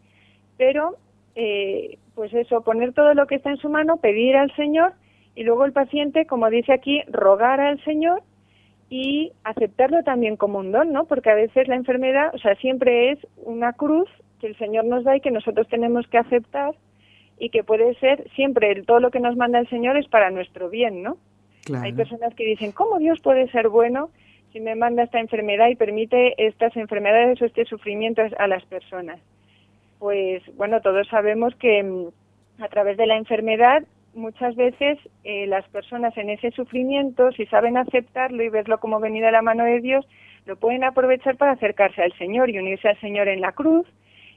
[0.56, 0.96] Pero,
[1.36, 4.92] eh, pues eso, poner todo lo que está en su mano, pedir al Señor
[5.38, 8.22] y luego el paciente, como dice aquí, rogar al Señor
[8.90, 11.04] y aceptarlo también como un don, ¿no?
[11.04, 15.04] Porque a veces la enfermedad, o sea, siempre es una cruz que el Señor nos
[15.04, 16.74] da y que nosotros tenemos que aceptar
[17.38, 20.70] y que puede ser siempre todo lo que nos manda el Señor es para nuestro
[20.70, 21.18] bien, ¿no?
[21.80, 24.10] Hay personas que dicen, ¿cómo Dios puede ser bueno
[24.52, 29.20] si me manda esta enfermedad y permite estas enfermedades o este sufrimiento a las personas?
[30.00, 32.08] Pues bueno, todos sabemos que mm,
[32.60, 33.84] a través de la enfermedad
[34.18, 39.28] muchas veces eh, las personas en ese sufrimiento, si saben aceptarlo y verlo como venido
[39.28, 40.06] a la mano de Dios,
[40.46, 43.86] lo pueden aprovechar para acercarse al Señor y unirse al Señor en la cruz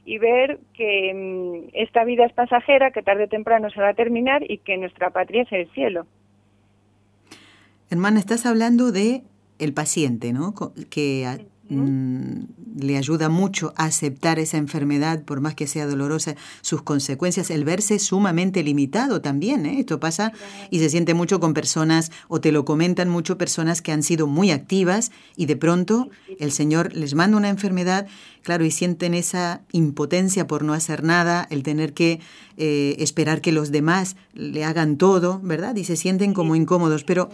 [0.04, 3.94] y ver que mm, esta vida es pasajera, que tarde o temprano se va a
[3.94, 6.06] terminar y que nuestra patria es el cielo.
[7.90, 9.22] Hermana, estás hablando de
[9.58, 10.54] el paciente, ¿no?
[10.90, 11.26] Que
[11.72, 12.44] Mm,
[12.80, 17.64] le ayuda mucho a aceptar esa enfermedad, por más que sea dolorosa, sus consecuencias, el
[17.64, 19.66] verse sumamente limitado también.
[19.66, 19.80] ¿eh?
[19.80, 20.32] Esto pasa
[20.70, 24.26] y se siente mucho con personas, o te lo comentan mucho, personas que han sido
[24.26, 28.06] muy activas y de pronto el Señor les manda una enfermedad,
[28.42, 32.20] claro, y sienten esa impotencia por no hacer nada, el tener que
[32.56, 35.76] eh, esperar que los demás le hagan todo, ¿verdad?
[35.76, 37.04] Y se sienten como incómodos.
[37.04, 37.28] Pero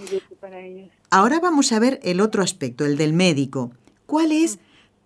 [1.11, 3.72] ahora vamos a ver el otro aspecto, el del médico.
[4.09, 4.59] ¿Cuál es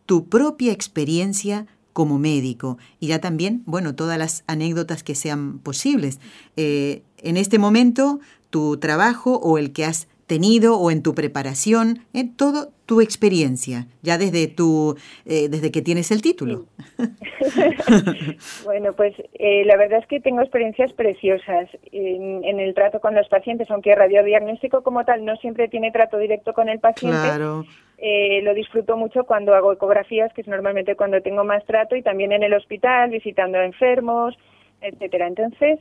[0.06, 2.78] tu propia experiencia como médico?
[3.00, 6.20] Y ya también, bueno, todas las anécdotas que sean posibles.
[6.56, 12.06] Eh, en este momento, tu trabajo o el que has tenido o en tu preparación,
[12.12, 16.66] en eh, todo tu experiencia, ya desde tu, eh, desde que tienes el título.
[18.64, 23.28] bueno, pues la verdad es que tengo experiencias preciosas en, en, el trato con los
[23.28, 27.18] pacientes, aunque radiodiagnóstico como tal no siempre tiene trato directo con el paciente.
[27.22, 27.64] Claro
[28.04, 32.02] eh, lo disfruto mucho cuando hago ecografías, que es normalmente cuando tengo más trato, y
[32.02, 34.36] también en el hospital, visitando a enfermos,
[34.80, 35.28] etcétera.
[35.28, 35.78] Entonces,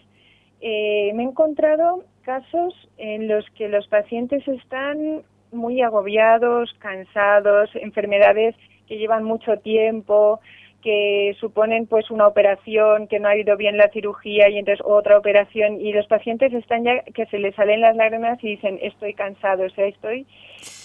[0.61, 8.55] eh, me he encontrado casos en los que los pacientes están muy agobiados, cansados, enfermedades
[8.87, 10.39] que llevan mucho tiempo,
[10.81, 15.17] que suponen pues una operación, que no ha ido bien la cirugía y entonces otra
[15.17, 19.13] operación y los pacientes están ya que se les salen las lágrimas y dicen estoy
[19.13, 20.25] cansado, o sea, estoy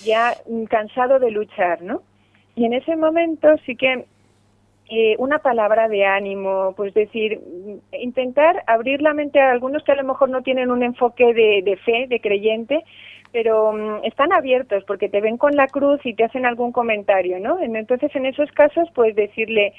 [0.04, 0.34] ya
[0.68, 2.02] cansado de luchar, ¿no?
[2.54, 4.06] Y en ese momento sí que
[4.88, 7.40] eh, una palabra de ánimo, pues decir,
[7.92, 11.62] intentar abrir la mente a algunos que a lo mejor no tienen un enfoque de,
[11.64, 12.84] de fe, de creyente,
[13.32, 17.40] pero mm, están abiertos porque te ven con la cruz y te hacen algún comentario,
[17.40, 17.58] ¿no?
[17.60, 19.74] Entonces, en esos casos, pues decirle,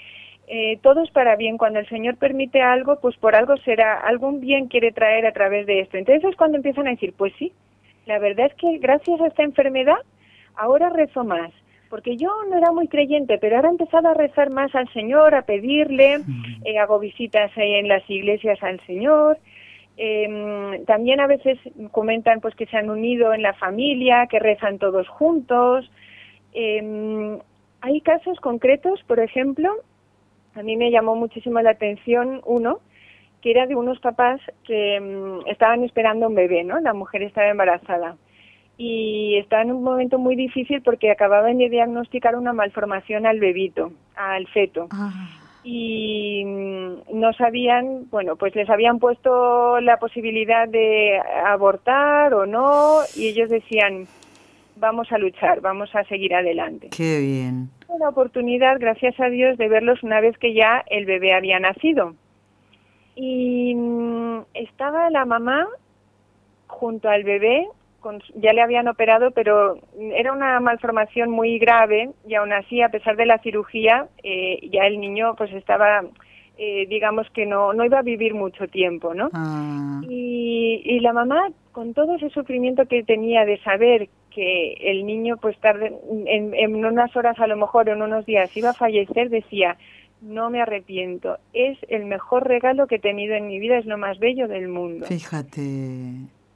[0.47, 1.57] eh, todo es para bien.
[1.57, 5.67] Cuando el Señor permite algo, pues por algo será, algún bien quiere traer a través
[5.67, 5.97] de esto.
[5.97, 7.51] Entonces es cuando empiezan a decir, pues sí,
[8.05, 9.97] la verdad es que gracias a esta enfermedad,
[10.55, 11.51] ahora rezo más.
[11.89, 15.33] Porque yo no era muy creyente, pero ahora he empezado a rezar más al Señor,
[15.35, 16.19] a pedirle,
[16.65, 19.37] eh, hago visitas en las iglesias al Señor,
[19.97, 21.57] eh, también a veces
[21.91, 25.89] comentan pues que se han unido en la familia, que rezan todos juntos.
[26.53, 27.39] Eh,
[27.81, 29.71] hay casos concretos, por ejemplo,
[30.55, 32.79] a mí me llamó muchísimo la atención uno
[33.41, 36.79] que era de unos papás que mm, estaban esperando un bebé, ¿no?
[36.79, 38.17] La mujer estaba embarazada
[38.77, 43.91] y estaba en un momento muy difícil porque acababan de diagnosticar una malformación al bebito,
[44.15, 44.87] al feto.
[44.91, 45.27] Ah
[45.69, 52.99] y mm, no sabían, bueno, pues les habían puesto la posibilidad de abortar o no
[53.17, 54.07] y ellos decían,
[54.77, 56.87] vamos a luchar, vamos a seguir adelante.
[56.95, 57.69] Qué bien.
[57.89, 62.15] Una oportunidad, gracias a Dios, de verlos una vez que ya el bebé había nacido.
[63.15, 65.67] Y mm, estaba la mamá
[66.67, 67.67] junto al bebé
[68.35, 69.79] ya le habían operado, pero
[70.15, 74.85] era una malformación muy grave y aún así, a pesar de la cirugía, eh, ya
[74.85, 76.03] el niño pues estaba,
[76.57, 79.29] eh, digamos que no, no iba a vivir mucho tiempo, ¿no?
[79.33, 80.01] Ah.
[80.07, 85.37] Y, y la mamá, con todo ese sufrimiento que tenía de saber que el niño
[85.37, 85.93] pues tarde,
[86.27, 89.77] en, en unas horas a lo mejor, en unos días iba a fallecer, decía,
[90.21, 91.37] no me arrepiento.
[91.53, 94.67] Es el mejor regalo que he tenido en mi vida, es lo más bello del
[94.67, 95.05] mundo.
[95.05, 95.61] Fíjate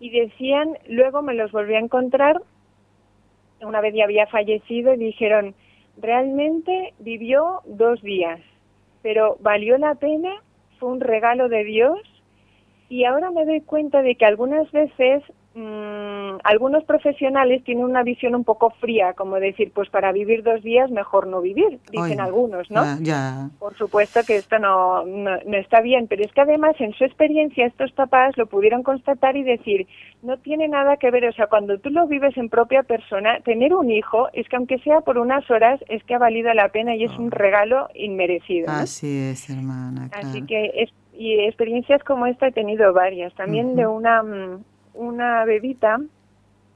[0.01, 2.41] y decían, luego me los volví a encontrar,
[3.61, 5.53] una vez ya había fallecido y dijeron,
[5.95, 8.41] realmente vivió dos días,
[9.03, 10.31] pero valió la pena,
[10.79, 11.99] fue un regalo de Dios
[12.89, 15.21] y ahora me doy cuenta de que algunas veces
[15.53, 20.63] Mm, algunos profesionales tienen una visión un poco fría, como decir, pues para vivir dos
[20.63, 22.83] días mejor no vivir, dicen algunos, ¿no?
[23.59, 27.65] Por supuesto que esto no, no, está bien, pero es que además en su experiencia
[27.65, 29.87] estos papás lo pudieron constatar y decir,
[30.23, 33.73] no tiene nada que ver, o sea, cuando tú lo vives en propia persona, tener
[33.73, 36.95] un hijo es que aunque sea por unas horas, es que ha valido la pena
[36.95, 37.35] y es un oh.
[37.35, 38.71] regalo inmerecido.
[38.71, 40.09] Así es, hermana.
[40.13, 45.45] Así que es, y experiencias como esta he tenido varias, también de una mm, una
[45.45, 45.99] bebita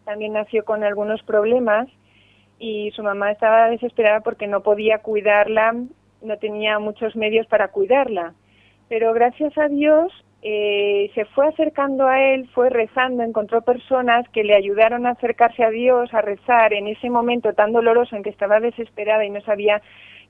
[0.05, 1.87] también nació con algunos problemas
[2.59, 5.75] y su mamá estaba desesperada porque no podía cuidarla,
[6.21, 8.33] no tenía muchos medios para cuidarla.
[8.87, 14.43] Pero gracias a Dios eh, se fue acercando a él, fue rezando, encontró personas que
[14.43, 18.29] le ayudaron a acercarse a Dios, a rezar en ese momento tan doloroso en que
[18.29, 19.81] estaba desesperada y no sabía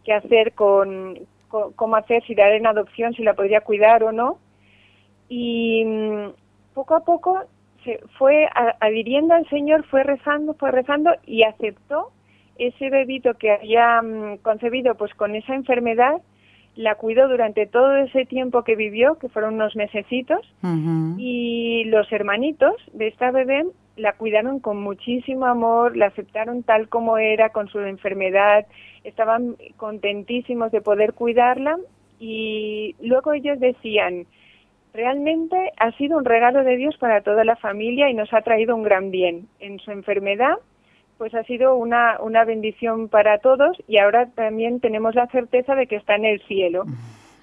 [0.05, 1.19] qué hacer con,
[1.49, 4.39] cómo hacer, si dar en adopción, si la podría cuidar o no.
[5.27, 5.85] Y
[6.73, 7.43] poco a poco
[7.85, 8.47] se fue
[8.81, 12.11] adhiriendo al Señor, fue rezando, fue rezando y aceptó
[12.57, 16.21] ese bebito que había mm, concebido pues con esa enfermedad
[16.75, 20.41] la cuidó durante todo ese tiempo que vivió, que fueron unos mesecitos,
[21.17, 27.17] y los hermanitos de esta bebé la cuidaron con muchísimo amor, la aceptaron tal como
[27.17, 28.65] era, con su enfermedad,
[29.05, 31.77] estaban contentísimos de poder cuidarla
[32.19, 34.25] y luego ellos decían,
[34.95, 38.75] realmente ha sido un regalo de Dios para toda la familia y nos ha traído
[38.75, 39.47] un gran bien.
[39.59, 40.55] En su enfermedad
[41.17, 45.87] pues ha sido una, una bendición para todos y ahora también tenemos la certeza de
[45.87, 46.85] que está en el cielo.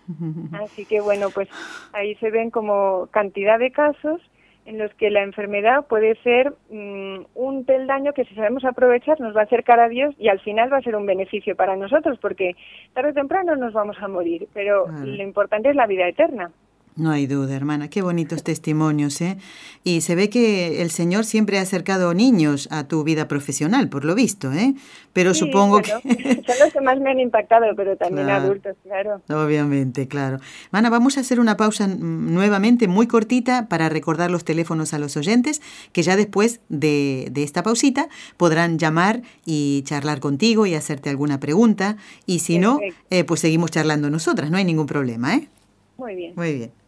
[0.62, 1.49] Así que bueno, pues
[1.93, 4.21] ahí se ven como cantidad de casos
[4.65, 9.35] en los que la enfermedad puede ser mm, un peldaño que si sabemos aprovechar nos
[9.35, 12.19] va a acercar a Dios y al final va a ser un beneficio para nosotros
[12.21, 12.55] porque
[12.93, 16.51] tarde o temprano nos vamos a morir, pero lo importante es la vida eterna.
[16.94, 17.88] No hay duda, hermana.
[17.88, 19.38] Qué bonitos testimonios, ¿eh?
[19.83, 24.05] Y se ve que el Señor siempre ha acercado niños a tu vida profesional, por
[24.05, 24.74] lo visto, ¿eh?
[25.14, 25.90] Pero supongo que...
[26.46, 29.22] Son los que más me han impactado, pero también adultos, claro.
[29.31, 30.38] Obviamente, claro.
[30.66, 35.16] Hermana, vamos a hacer una pausa nuevamente muy cortita para recordar los teléfonos a los
[35.16, 41.09] oyentes, que ya después de, de esta pausita podrán llamar y charlar contigo y hacerte
[41.09, 41.96] alguna pregunta.
[42.26, 45.48] Y si no, eh, pues seguimos charlando nosotras, no hay ningún problema, ¿eh?
[45.96, 46.33] Muy bien.
[46.37, 46.82] Muy bien.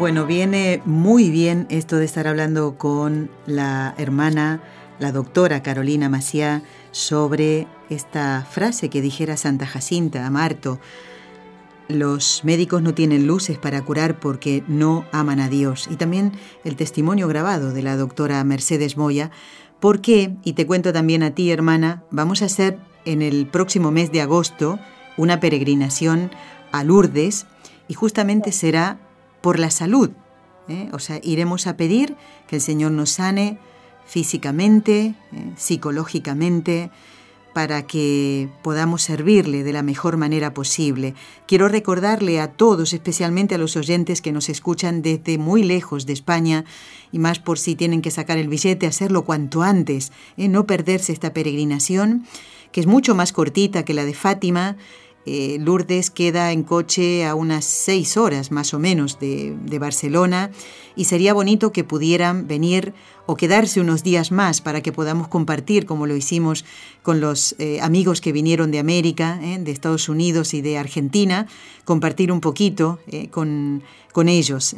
[0.09, 4.59] Bueno, viene muy bien esto de estar hablando con la hermana,
[4.97, 10.79] la doctora Carolina Maciá, sobre esta frase que dijera Santa Jacinta a Marto.
[11.89, 15.87] Los médicos no tienen luces para curar porque no aman a Dios.
[15.91, 16.31] Y también
[16.63, 19.29] el testimonio grabado de la doctora Mercedes Moya.
[19.79, 20.35] ¿Por qué?
[20.43, 24.21] Y te cuento también a ti, hermana, vamos a hacer en el próximo mes de
[24.21, 24.79] agosto
[25.17, 26.31] una peregrinación
[26.71, 27.45] a Lourdes
[27.87, 28.97] y justamente será
[29.41, 30.11] por la salud.
[30.67, 30.89] ¿eh?
[30.93, 32.15] O sea, iremos a pedir
[32.47, 33.59] que el Señor nos sane
[34.05, 35.53] físicamente, ¿eh?
[35.55, 36.91] psicológicamente,
[37.53, 41.15] para que podamos servirle de la mejor manera posible.
[41.47, 46.13] Quiero recordarle a todos, especialmente a los oyentes que nos escuchan desde muy lejos de
[46.13, 46.65] España,
[47.11, 50.47] y más por si tienen que sacar el billete, hacerlo cuanto antes, ¿eh?
[50.47, 52.25] no perderse esta peregrinación,
[52.71, 54.77] que es mucho más cortita que la de Fátima,
[55.25, 60.51] eh, Lourdes queda en coche a unas seis horas más o menos de, Barcelona
[60.95, 62.93] y sería bonito que pudieran venir
[63.25, 66.65] o quedarse unos días más para que podamos compartir, como lo hicimos
[67.03, 71.47] con los eh, amigos que vinieron de América, eh, de Estados Unidos y de Argentina,
[71.85, 72.99] compartir un poquito
[73.31, 73.81] con
[74.27, 74.75] ellos.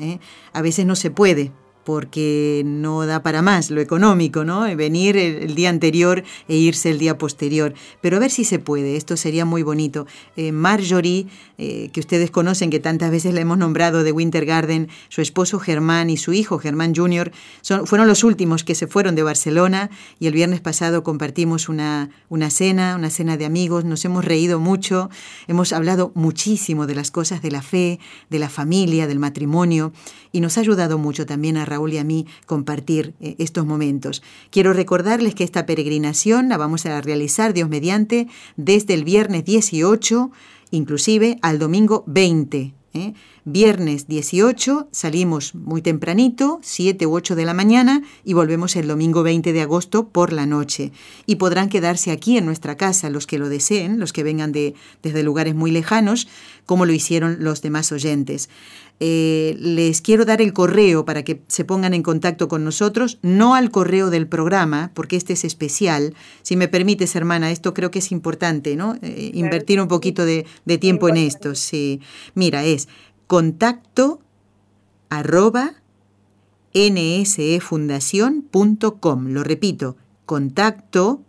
[0.53, 1.51] A veces no se puede,
[1.83, 4.63] porque no da para más lo económico, ¿no?
[4.75, 7.73] Venir el, día anterior e irse el día posterior.
[8.01, 10.07] Pero a ver si se puede, esto sería muy bonito.
[10.35, 14.89] Eh, Marjorie, eh, que ustedes conocen, que tantas veces la hemos nombrado de Winter Garden,
[15.09, 19.15] su esposo Germán y su hijo Germán Jr., son, fueron los últimos que se fueron
[19.15, 19.89] de Barcelona
[20.19, 24.59] y el viernes pasado compartimos una, una cena, una cena de amigos, nos hemos reído
[24.59, 25.09] mucho,
[25.47, 29.93] hemos hablado muchísimo de las cosas de la fe, de la familia, del matrimonio
[30.31, 34.21] y nos ha ayudado mucho también a Raúl y a mí compartir eh, estos momentos.
[34.49, 40.31] Quiero recordarles que esta peregrinación la vamos a realizar, Dios mediante, desde el viernes 18,
[40.71, 42.73] inclusive al domingo 20.
[42.93, 43.13] ¿eh?
[43.43, 49.23] Viernes 18 salimos muy tempranito, 7 u 8 de la mañana, y volvemos el domingo
[49.23, 50.91] 20 de agosto por la noche.
[51.25, 54.75] Y podrán quedarse aquí en nuestra casa los que lo deseen, los que vengan de,
[55.01, 56.27] desde lugares muy lejanos,
[56.67, 58.47] como lo hicieron los demás oyentes.
[59.03, 63.55] Eh, les quiero dar el correo para que se pongan en contacto con nosotros, no
[63.55, 66.13] al correo del programa, porque este es especial.
[66.43, 68.99] Si me permites, hermana, esto creo que es importante, ¿no?
[69.01, 70.45] Eh, invertir un poquito de,
[70.77, 71.55] tiempo en esto.
[71.55, 71.99] Sí.
[72.35, 72.87] Mira, es
[73.31, 74.19] contacto
[75.07, 75.75] arroba
[76.73, 79.27] nsefundación.com.
[79.27, 81.21] Lo repito, contacto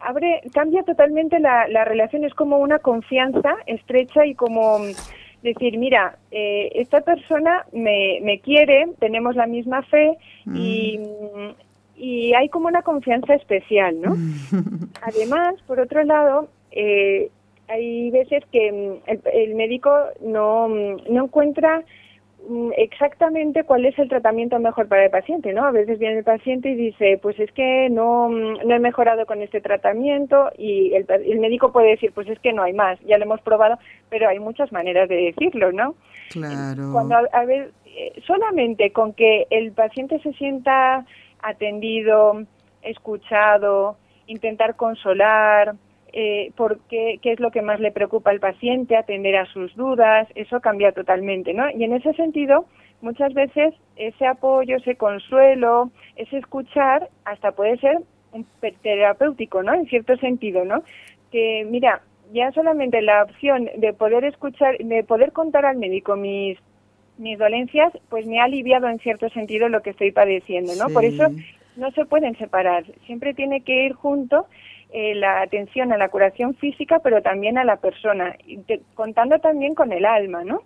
[0.00, 4.92] abre, cambia totalmente la, la relación, es como una confianza estrecha y como mm,
[5.42, 10.18] decir, mira, eh, esta persona me, me quiere, tenemos la misma fe
[10.54, 11.00] y,
[11.96, 14.14] y hay como una confianza especial, ¿no?
[15.02, 17.30] Además, por otro lado, eh,
[17.68, 21.82] hay veces que mm, el, médico no, mm, no encuentra
[22.48, 25.64] mm, exactamente cuál es el tratamiento mejor para el paciente, ¿no?
[25.64, 29.42] A veces viene el paciente y dice, pues es que no, no he mejorado con
[29.42, 33.18] este tratamiento y el, el, médico puede decir, pues es que no hay más, ya
[33.18, 33.78] lo hemos probado,
[34.10, 35.94] pero hay muchas maneras de decirlo, ¿no?
[36.30, 36.90] Claro.
[36.92, 41.04] Cuando, a ver, eh, solamente con que el paciente se sienta
[41.42, 42.42] atendido,
[42.82, 43.96] escuchado,
[44.26, 45.74] intentar consolar,
[46.12, 50.28] eh, por qué, es lo que más le preocupa al paciente, atender a sus dudas,
[50.34, 51.70] eso cambia totalmente, ¿no?
[51.70, 52.66] Y en ese sentido,
[53.00, 57.98] muchas veces ese apoyo, ese consuelo, ese escuchar, hasta puede ser
[58.32, 58.46] un
[58.82, 59.74] terapéutico, ¿no?
[59.74, 60.82] En cierto sentido, ¿no?
[61.30, 62.02] Que, mira,
[62.32, 66.58] ya solamente la opción de poder escuchar, de poder contar al médico mis
[67.18, 70.92] mis dolencias, pues me ha aliviado en cierto sentido lo que estoy padeciendo, ¿no?
[70.92, 71.28] Por eso
[71.76, 74.46] no se pueden separar, siempre tiene que ir junto
[74.92, 78.36] eh, la atención a la curación física, pero también a la persona,
[78.94, 80.62] contando también con el alma, ¿no?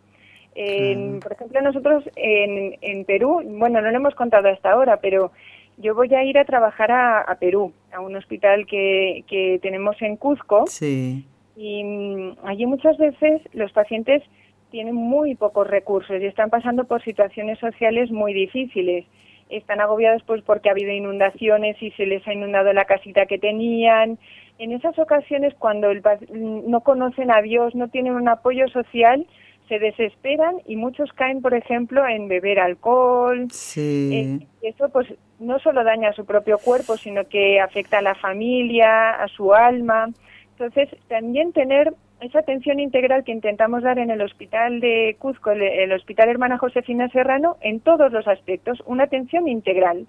[1.23, 5.31] Por ejemplo, nosotros en, en, Perú, bueno, no lo hemos contado hasta ahora, pero
[5.77, 10.17] yo voy a ir a trabajar a, Perú, a un hospital que, que tenemos en
[10.17, 10.65] Cuzco.
[10.67, 11.27] Sí.
[11.57, 14.23] Y mm, allí muchas veces los pacientes
[14.71, 19.05] tienen muy pocos recursos y están pasando por situaciones sociales muy difíciles
[19.49, 23.39] están agobiados pues porque ha habido inundaciones y se les ha inundado la casita que
[23.39, 24.19] tenían.
[24.59, 29.27] En esas ocasiones cuando el, no conocen a Dios, no tienen un apoyo social,
[29.69, 33.47] se desesperan y muchos caen, por ejemplo, en beber alcohol.
[33.51, 34.11] Sí.
[34.13, 38.15] Eh, eso pues no solo daña a su propio cuerpo, sino que afecta a la
[38.15, 40.09] familia, a su alma.
[40.53, 45.93] Entonces, también tener esa atención integral que intentamos dar en el hospital de Cuzco, el,
[45.93, 50.07] hospital hermana Josefina Serrano, en todos los aspectos, una atención integral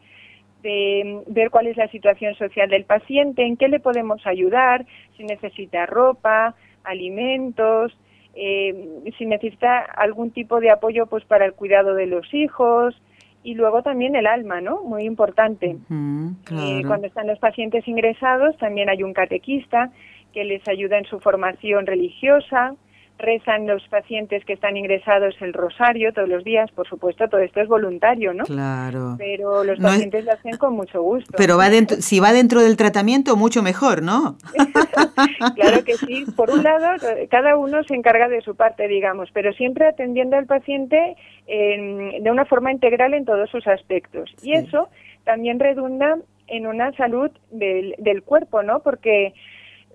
[0.64, 4.86] de ver cuál es la situación social del paciente, en qué le podemos ayudar,
[5.16, 7.97] si necesita ropa, alimentos,
[8.36, 12.99] eh, si necesita algún tipo de apoyo pues para el cuidado de los hijos
[13.43, 14.84] y luego también el alma, ¿no?
[14.84, 15.78] Muy importante.
[15.89, 19.91] Eh, cuando están los pacientes ingresados también hay un catequista
[20.38, 22.76] que les ayuda en su formación religiosa,
[23.18, 27.60] rezan los pacientes que están ingresados el rosario todos los días, por supuesto, todo esto
[27.60, 28.44] es voluntario, ¿no?
[28.44, 29.16] Claro.
[29.18, 31.34] Pero los pacientes lo hacen con mucho gusto.
[31.36, 34.38] Pero va dentro, si va dentro del tratamiento, mucho mejor, ¿no?
[35.56, 36.26] claro que sí.
[36.36, 36.86] Por un lado,
[37.32, 41.16] cada uno se encarga de su parte, digamos, pero siempre atendiendo al paciente
[41.48, 44.30] de una forma integral en todos sus aspectos.
[44.44, 44.90] Y eso
[45.24, 48.82] también redunda en una salud del, del cuerpo, ¿no?
[48.84, 49.34] Porque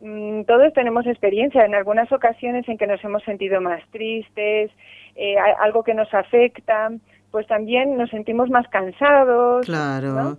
[0.03, 4.73] Mm, todos tenemos experiencia en algunas ocasiones en que nos hemos sentido más tristes,
[5.15, 6.91] eh, algo que nos afecta,
[7.31, 9.65] pues también nos sentimos más cansados.
[9.65, 10.39] Claro.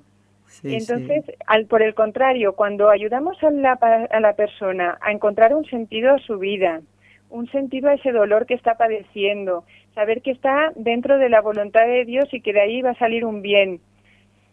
[0.64, 5.56] y entonces, al, por el contrario, cuando ayudamos a la, a la persona a encontrar
[5.56, 6.82] un sentido a su vida,
[7.30, 9.64] un sentido a ese dolor que está padeciendo,
[9.96, 13.00] saber que está dentro de la voluntad de Dios y que de ahí va a
[13.00, 13.80] salir un bien,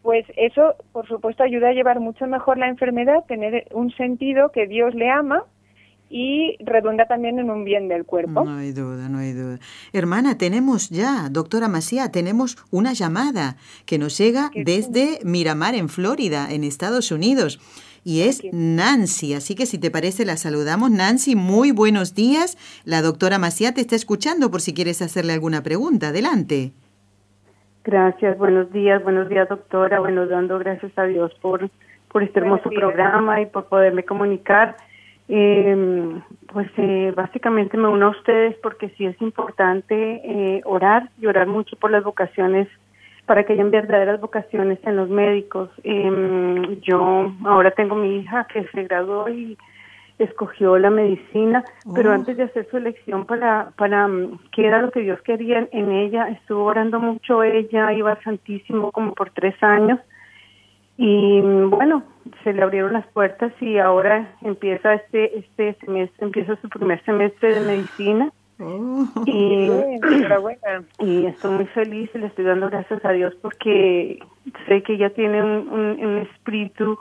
[0.03, 4.67] pues eso, por supuesto, ayuda a llevar mucho mejor la enfermedad, tener un sentido que
[4.67, 5.45] Dios le ama
[6.09, 8.45] y redunda también en un bien del cuerpo.
[8.45, 9.61] No hay duda, no hay duda.
[9.93, 16.49] Hermana, tenemos ya, doctora Macía, tenemos una llamada que nos llega desde Miramar, en Florida,
[16.51, 17.61] en Estados Unidos.
[18.03, 20.91] Y es Nancy, así que si te parece la saludamos.
[20.91, 22.57] Nancy, muy buenos días.
[22.85, 26.09] La doctora Macía te está escuchando por si quieres hacerle alguna pregunta.
[26.09, 26.73] Adelante.
[27.91, 29.99] Gracias, buenos días, buenos días doctora.
[29.99, 31.69] Bueno, dando gracias a Dios por,
[32.07, 34.77] por este hermoso programa y por poderme comunicar.
[35.29, 36.21] Eh,
[36.53, 41.49] pues eh, básicamente me uno a ustedes porque sí es importante eh, orar y orar
[41.49, 42.69] mucho por las vocaciones,
[43.27, 45.69] para que hayan verdaderas vocaciones en los médicos.
[45.83, 49.59] Em, yo ahora tengo mi hija que se graduó y
[50.25, 51.65] escogió la medicina,
[51.95, 52.15] pero oh.
[52.15, 55.91] antes de hacer su elección para, para mm, qué era lo que Dios quería en
[55.93, 59.99] ella, estuvo orando mucho ella, iba al Santísimo como por tres años
[61.03, 62.03] y bueno,
[62.45, 67.55] se le abrieron las puertas y ahora empieza este este semestre, empieza su primer semestre
[67.55, 68.31] de medicina.
[68.63, 69.71] Oh, y,
[70.99, 74.19] y, estoy muy feliz y le estoy dando gracias a Dios porque
[74.69, 76.99] sé que ella tiene un, espíritu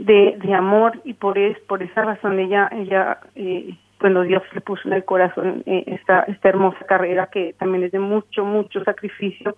[0.00, 4.60] de, de, amor y por es, por esa razón ella ella eh, bueno Dios le
[4.60, 8.82] puso en el corazón eh, esta esta hermosa carrera que también es de mucho mucho
[8.84, 9.54] sacrificio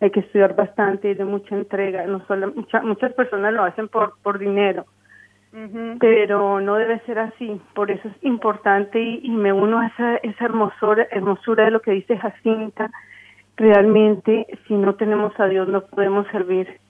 [0.00, 2.06] hay que estudiar bastante y de mucha entrega.
[2.06, 4.86] No solo, muchas personas lo hacen por, por dinero,
[5.98, 7.60] pero no debe ser así.
[7.74, 11.92] Por eso es importante y, me uno a esa, esa hermosura, hermosura de lo que
[11.92, 12.90] dice Jacinta.
[13.56, 16.80] Realmente, si no tenemos a Dios, no podemos servir.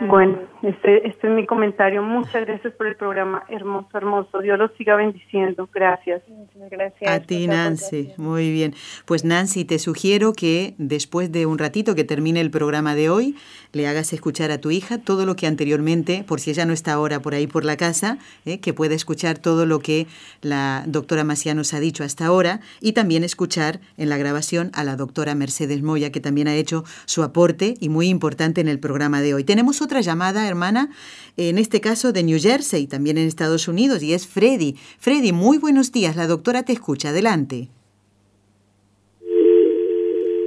[0.00, 2.02] Bueno, este, este es mi comentario.
[2.02, 3.44] Muchas gracias por el programa.
[3.48, 4.38] Hermoso, hermoso.
[4.40, 5.68] Dios los siga bendiciendo.
[5.72, 6.22] Gracias.
[6.70, 7.10] Gracias.
[7.10, 8.12] A ti, Nancy.
[8.16, 8.74] Muy bien.
[9.06, 13.36] Pues Nancy, te sugiero que después de un ratito que termine el programa de hoy,
[13.72, 16.92] le hagas escuchar a tu hija todo lo que anteriormente, por si ella no está
[16.92, 20.06] ahora por ahí por la casa, eh, que pueda escuchar todo lo que
[20.42, 24.84] la doctora Maciá nos ha dicho hasta ahora y también escuchar en la grabación a
[24.84, 28.78] la doctora Mercedes Moya, que también ha hecho su aporte y muy importante en el
[28.78, 29.44] programa de hoy.
[29.44, 30.90] Tenemos otra llamada, hermana,
[31.38, 34.76] en este caso de New Jersey, también en Estados Unidos, y es Freddy.
[34.98, 37.70] Freddy, muy buenos días, la doctora te escucha, adelante.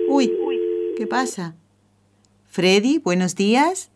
[0.07, 0.31] Uy,
[0.95, 1.55] ¿qué pasa?
[2.49, 3.89] Freddy, buenos días.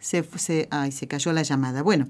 [0.00, 1.82] Se, se, ay, se cayó la llamada.
[1.84, 2.08] Bueno,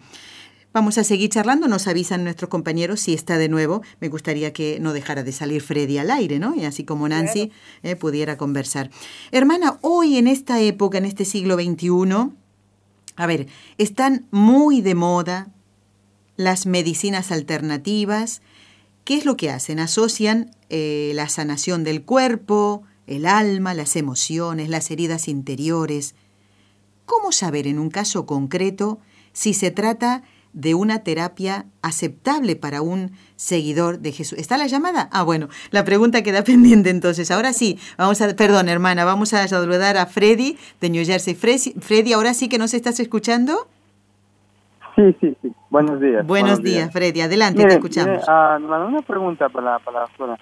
[0.73, 1.68] vamos a seguir charlando.
[1.68, 3.83] Nos avisan nuestros compañeros si está de nuevo.
[4.01, 6.55] Me gustaría que no dejara de salir Freddy al aire, ¿no?
[6.55, 7.51] Y así como Nancy
[7.83, 8.91] eh, pudiera conversar.
[9.33, 12.31] Hermana, hoy en esta época, en este siglo XXI,
[13.16, 13.49] a ver,
[13.79, 15.49] están muy de moda
[16.37, 18.41] las medicinas alternativas.
[19.05, 19.79] ¿Qué es lo que hacen?
[19.79, 26.14] Asocian eh, la sanación del cuerpo, el alma, las emociones, las heridas interiores.
[27.05, 29.01] ¿Cómo saber en un caso concreto
[29.33, 34.38] si se trata de una terapia aceptable para un seguidor de Jesús.
[34.38, 35.09] ¿Está la llamada?
[35.12, 37.30] Ah, bueno, la pregunta queda pendiente entonces.
[37.30, 41.34] Ahora sí, vamos a, perdón hermana, vamos a saludar a Freddy de New Jersey.
[41.34, 43.66] Freddy, ahora sí que nos estás escuchando.
[44.96, 45.53] Sí, sí, sí.
[45.70, 46.26] Buenos días.
[46.26, 47.20] Buenos, días, Freddy.
[47.20, 48.28] Adelante, te escuchamos.
[48.28, 50.38] Ah, una pregunta para la, para la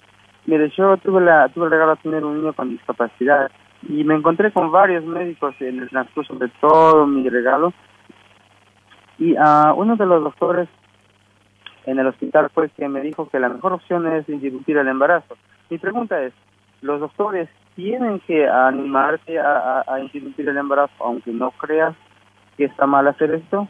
[0.47, 3.51] Mire, yo tuve, la, tuve el regalo de tener un niño con discapacidad
[3.87, 7.75] y me encontré con varios médicos en el transcurso de todo mi regalo
[9.19, 10.69] y a uno de los doctores
[11.87, 15.37] en el hospital fue que me dijo que la mejor opción es interrumpir el embarazo.
[15.71, 16.33] Mi pregunta es,
[16.83, 21.95] ¿los doctores tienen que animarte a, a, interrumpir el embarazo aunque no creas
[22.57, 23.69] que está mal hacer esto?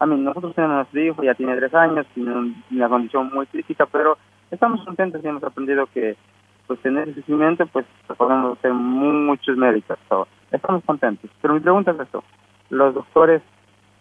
[0.00, 3.86] A mí, nosotros tenemos nuestro hijo, ya tiene tres años, tiene una condición muy crítica,
[3.86, 4.16] pero
[4.50, 6.16] estamos contentos y hemos aprendido que
[6.66, 7.86] pues tener ese sentimiento pues
[8.16, 9.98] podemos ser muchos médicos.
[10.52, 11.30] estamos contentos.
[11.40, 12.22] Pero mi pregunta es esto,
[12.70, 13.42] ¿los doctores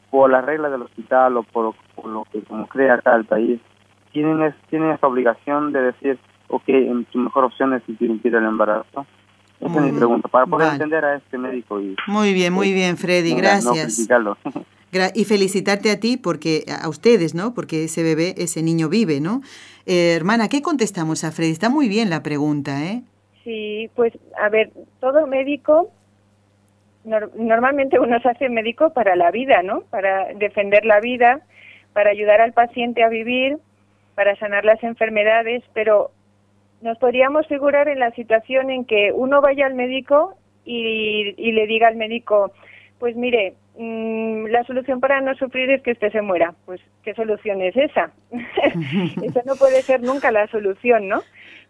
[0.10, 1.74] por las reglas del hospital o por,
[2.06, 3.60] lo que como crea acá el país,
[4.12, 6.64] tienen, tienen esa obligación de decir, ok,
[7.12, 9.06] su mejor opción es interrumpir el embarazo.
[9.60, 11.82] Esa es mi pregunta, para poder entender a este médico.
[11.82, 14.08] Y, muy bien, muy bien, Freddy, gracias.
[15.16, 17.54] y felicitarte a ti, porque a ustedes, ¿no?
[17.54, 19.42] Porque ese bebé, ese niño vive, ¿no?
[19.86, 21.52] Eh, hermana, ¿qué contestamos a Freddy?
[21.52, 23.04] Está muy bien la pregunta, ¿eh?
[23.44, 25.90] Sí, pues, a ver, todo médico
[27.08, 29.82] normalmente uno se hace médico para la vida, ¿no?
[29.90, 31.42] Para defender la vida,
[31.94, 33.58] para ayudar al paciente a vivir,
[34.16, 36.12] para sanar las enfermedades, pero
[36.82, 40.36] nos podríamos figurar en la situación en que uno vaya al médico
[40.66, 42.52] y, le diga al médico,
[43.00, 46.54] pues mire, mm, la solución para no sufrir es que usted se muera.
[46.66, 48.12] Pues, ¿qué solución es esa?
[49.24, 51.22] Esa no puede ser nunca la solución, ¿no?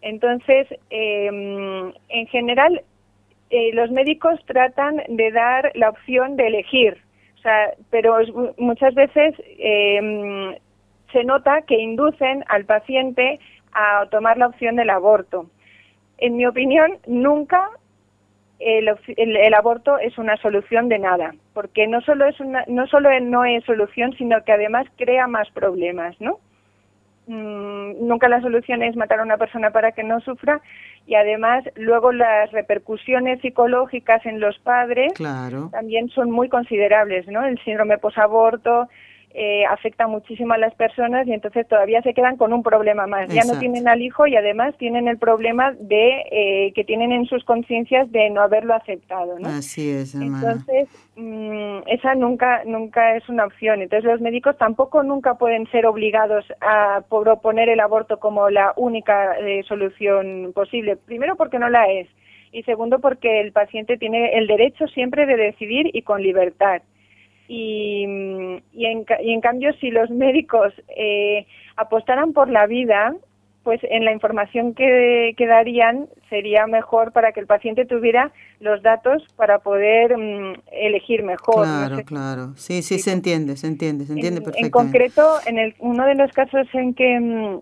[0.02, 1.28] Entonces, eh,
[2.10, 2.82] en general,
[3.50, 6.98] eh, los médicos tratan de dar la opción de elegir,
[7.38, 8.18] o sea, pero
[8.58, 10.60] muchas veces eh,
[11.12, 13.39] se nota que inducen al paciente
[13.74, 15.50] a tomar la opción del aborto.
[16.18, 17.70] En mi opinión, nunca
[18.60, 23.10] el, el, aborto es una solución de nada, porque no solo es una, no solo
[23.20, 26.39] no es solución, sino que además crea más problemas, ¿no?
[27.28, 30.62] Mm, nunca la solución es matar a una persona para que no sufra
[31.06, 35.12] y además luego las repercusiones psicológicas en los padres
[35.72, 37.46] también son muy considerables, ¿no?
[37.46, 38.88] El síndrome posaborto,
[39.32, 43.28] eh, afecta muchísimo a las personas y entonces todavía se quedan con un problema más.
[43.30, 47.26] Ya no tienen al hijo y además tienen el problema de eh, que tienen en
[47.26, 49.38] sus conciencias de no haberlo aceptado.
[49.38, 49.48] ¿no?
[49.48, 53.82] Así es, Entonces, mm, esa nunca, nunca es una opción.
[53.82, 59.38] Entonces, los médicos tampoco nunca pueden ser obligados a proponer el aborto como la única
[59.40, 60.96] eh, solución posible.
[60.96, 62.08] Primero, porque no la es.
[62.52, 66.82] Y segundo, porque el paciente tiene el derecho siempre de decidir y con libertad.
[67.48, 68.04] Y,
[68.74, 71.45] y, en, y en cambio, si los médicos eh,
[71.76, 73.16] apostaran por la vida,
[73.64, 78.32] pues en la información que, que, darían sería mejor para que el paciente tuviera
[78.62, 81.66] los datos para poder mm, elegir mejor.
[81.66, 82.54] Claro, claro.
[82.56, 84.68] Sí, sí, se entiende, se entiende, se entiende en, perfectamente.
[84.68, 87.60] En concreto, en el, uno de los casos en que mm,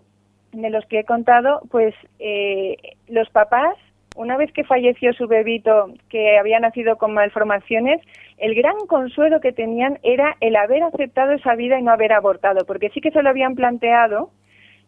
[0.62, 2.76] de los que he contado, pues eh,
[3.08, 3.74] los papás
[4.16, 8.00] una vez que falleció su bebito, que había nacido con malformaciones,
[8.38, 12.64] el gran consuelo que tenían era el haber aceptado esa vida y no haber abortado,
[12.66, 14.30] porque sí que se lo habían planteado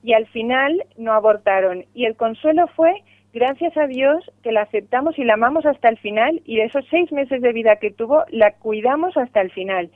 [0.03, 1.85] y al final no abortaron.
[1.95, 3.03] Y el consuelo fue,
[3.33, 6.85] gracias a Dios, que la aceptamos y la amamos hasta el final y de esos
[6.91, 9.91] seis meses de vida que tuvo, la cuidamos hasta el final.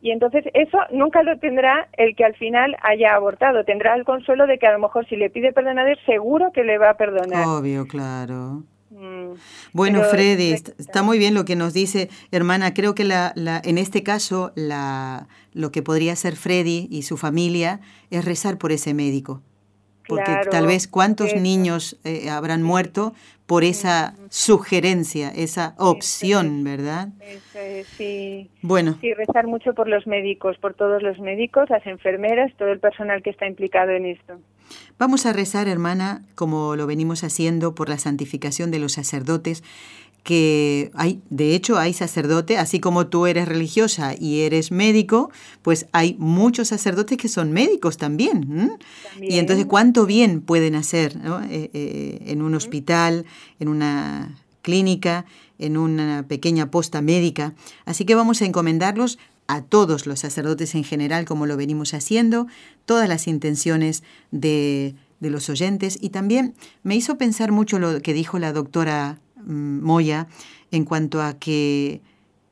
[0.00, 3.64] Y entonces eso nunca lo tendrá el que al final haya abortado.
[3.64, 6.78] Tendrá el consuelo de que a lo mejor si le pide Dios, seguro que le
[6.78, 7.44] va a perdonar.
[7.46, 8.62] Obvio, claro.
[8.90, 9.34] Mm.
[9.72, 12.74] Bueno, Freddy, está muy bien lo que nos dice, hermana.
[12.74, 17.16] Creo que la, la, en este caso la, lo que podría hacer Freddy y su
[17.16, 17.80] familia
[18.10, 19.42] es rezar por ese médico.
[20.08, 23.14] Porque tal vez cuántos niños eh, habrán muerto
[23.46, 27.08] por esa sugerencia, esa opción, ¿verdad?
[27.96, 28.50] sí.
[28.60, 28.98] Bueno.
[29.00, 33.22] Sí, rezar mucho por los médicos, por todos los médicos, las enfermeras, todo el personal
[33.22, 34.38] que está implicado en esto.
[34.98, 39.62] Vamos a rezar, hermana, como lo venimos haciendo por la santificación de los sacerdotes,
[40.28, 45.30] que hay, de hecho, hay sacerdote, así como tú eres religiosa y eres médico,
[45.62, 48.76] pues hay muchos sacerdotes que son médicos también.
[49.22, 51.16] Y entonces, ¿cuánto bien pueden hacer
[51.48, 53.24] eh, eh, en un hospital,
[53.58, 55.24] en una clínica,
[55.58, 57.54] en una pequeña posta médica?
[57.86, 62.48] Así que vamos a encomendarlos a todos los sacerdotes en general, como lo venimos haciendo,
[62.84, 65.96] todas las intenciones de, de los oyentes.
[65.98, 66.52] Y también
[66.82, 70.28] me hizo pensar mucho lo que dijo la doctora Moya
[70.70, 72.02] en cuanto a que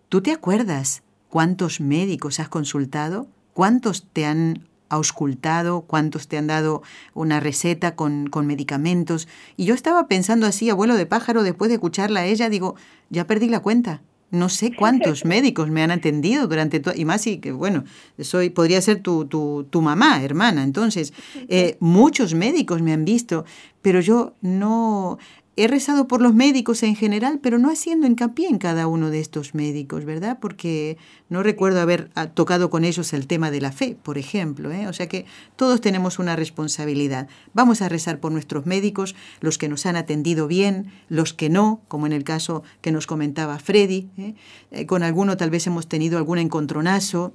[0.08, 6.82] tú te acuerdas cuántos médicos has consultado, cuántos te han auscultado, cuántos te han dado
[7.14, 9.28] una receta con, con, medicamentos.
[9.56, 12.76] Y yo estaba pensando así, abuelo de pájaro, después de escucharla a ella, digo,
[13.10, 14.02] ya perdí la cuenta.
[14.30, 17.84] No sé cuántos médicos me han atendido durante todo, y más y que, bueno,
[18.18, 20.62] soy, podría ser tu, tu, tu mamá, hermana.
[20.62, 21.12] Entonces,
[21.48, 23.44] eh, muchos médicos me han visto,
[23.82, 25.18] pero yo no,
[25.58, 29.20] He rezado por los médicos en general, pero no haciendo hincapié en cada uno de
[29.20, 30.36] estos médicos, ¿verdad?
[30.38, 30.98] Porque
[31.30, 34.70] no recuerdo haber ah, tocado con ellos el tema de la fe, por ejemplo.
[34.70, 34.86] ¿eh?
[34.86, 35.24] O sea que
[35.56, 37.26] todos tenemos una responsabilidad.
[37.54, 41.80] Vamos a rezar por nuestros médicos, los que nos han atendido bien, los que no,
[41.88, 44.10] como en el caso que nos comentaba Freddy.
[44.18, 44.34] ¿eh?
[44.72, 47.32] Eh, con alguno tal vez hemos tenido algún encontronazo.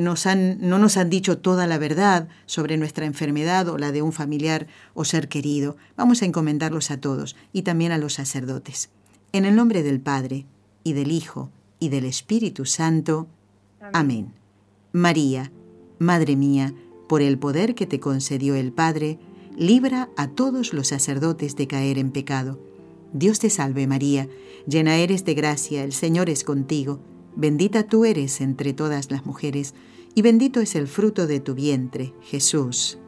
[0.00, 4.02] nos han, no nos han dicho toda la verdad sobre nuestra enfermedad o la de
[4.02, 5.76] un familiar o ser querido.
[5.96, 7.19] Vamos a encomendarlos a todos
[7.52, 8.90] y también a los sacerdotes.
[9.32, 10.46] En el nombre del Padre,
[10.84, 13.26] y del Hijo, y del Espíritu Santo.
[13.92, 14.32] Amén.
[14.92, 15.52] María,
[15.98, 16.74] Madre mía,
[17.08, 19.18] por el poder que te concedió el Padre,
[19.56, 22.58] libra a todos los sacerdotes de caer en pecado.
[23.12, 24.28] Dios te salve María,
[24.66, 27.00] llena eres de gracia, el Señor es contigo,
[27.36, 29.74] bendita tú eres entre todas las mujeres,
[30.14, 32.98] y bendito es el fruto de tu vientre, Jesús.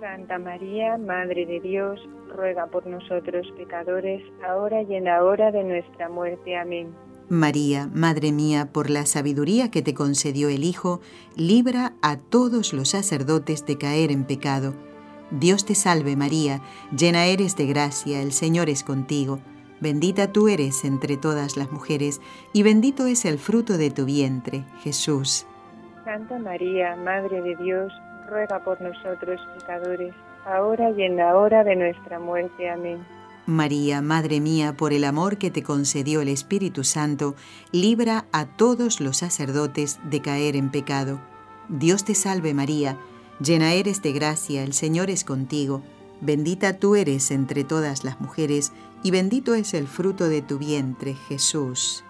[0.00, 5.64] Santa María, Madre de Dios, ruega por nosotros pecadores, ahora y en la hora de
[5.64, 6.56] nuestra muerte.
[6.56, 6.94] Amén.
[7.28, 11.00] María, Madre mía, por la sabiduría que te concedió el Hijo,
[11.36, 14.74] libra a todos los sacerdotes de caer en pecado.
[15.30, 16.62] Dios te salve María,
[16.96, 19.40] llena eres de gracia, el Señor es contigo.
[19.80, 22.20] Bendita tú eres entre todas las mujeres,
[22.54, 25.46] y bendito es el fruto de tu vientre, Jesús.
[26.04, 27.92] Santa María, Madre de Dios,
[28.28, 30.14] ruega por nosotros pecadores,
[30.48, 32.70] ahora y en la hora de nuestra muerte.
[32.70, 32.98] Amén.
[33.46, 37.34] María, Madre mía, por el amor que te concedió el Espíritu Santo,
[37.72, 41.18] libra a todos los sacerdotes de caer en pecado.
[41.70, 42.98] Dios te salve María,
[43.40, 45.82] llena eres de gracia, el Señor es contigo,
[46.20, 48.72] bendita tú eres entre todas las mujeres,
[49.02, 52.04] y bendito es el fruto de tu vientre, Jesús.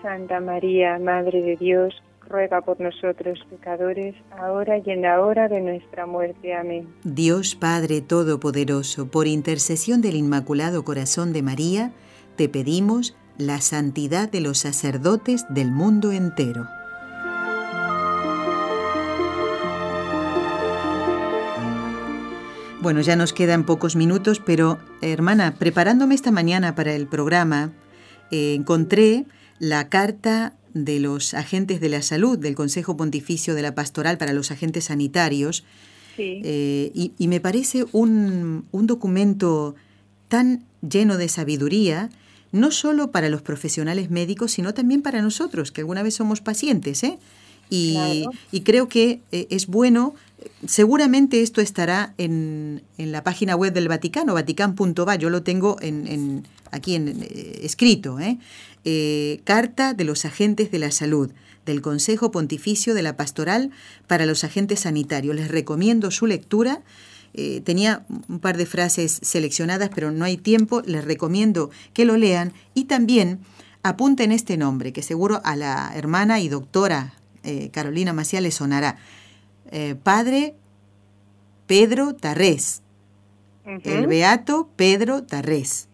[0.00, 5.60] Santa María, Madre de Dios, ruega por nosotros pecadores, ahora y en la hora de
[5.60, 6.54] nuestra muerte.
[6.54, 6.88] Amén.
[7.04, 11.92] Dios Padre Todopoderoso, por intercesión del Inmaculado Corazón de María,
[12.36, 16.66] te pedimos la santidad de los sacerdotes del mundo entero.
[22.80, 27.72] Bueno, ya nos quedan pocos minutos, pero hermana, preparándome esta mañana para el programa,
[28.30, 29.24] eh, encontré
[29.58, 34.32] la carta de los agentes de la salud del Consejo Pontificio de la Pastoral para
[34.32, 35.64] los Agentes Sanitarios.
[36.16, 39.74] Eh, y, me parece un, un documento
[40.28, 42.10] tan lleno de sabiduría,
[42.52, 47.02] no solo para los profesionales médicos, sino también para nosotros, que alguna vez somos pacientes.
[47.02, 47.18] ¿eh?
[47.70, 48.26] Y,
[48.62, 50.14] creo que eh, es bueno,
[50.66, 56.44] seguramente esto estará en, en, la página web del Vaticano, vatican.va, yo lo tengo en,
[56.70, 58.38] aquí en, eh, escrito, ¿eh?
[59.44, 61.32] Carta de los Agentes de la Salud,
[61.64, 63.70] del Consejo Pontificio de la Pastoral
[64.06, 65.34] para los Agentes Sanitarios.
[65.34, 66.82] Les recomiendo su lectura.
[67.64, 70.82] tenía un par de frases seleccionadas, pero no hay tiempo.
[70.82, 73.40] Les recomiendo que lo lean y también
[73.84, 77.14] apunten este nombre, que seguro a la hermana y doctora
[77.44, 78.96] eh, Carolina Macía le sonará.
[79.70, 80.54] Eh, padre
[81.66, 82.82] Pedro Tarrés,
[83.64, 85.88] el beato Pedro Tarrés.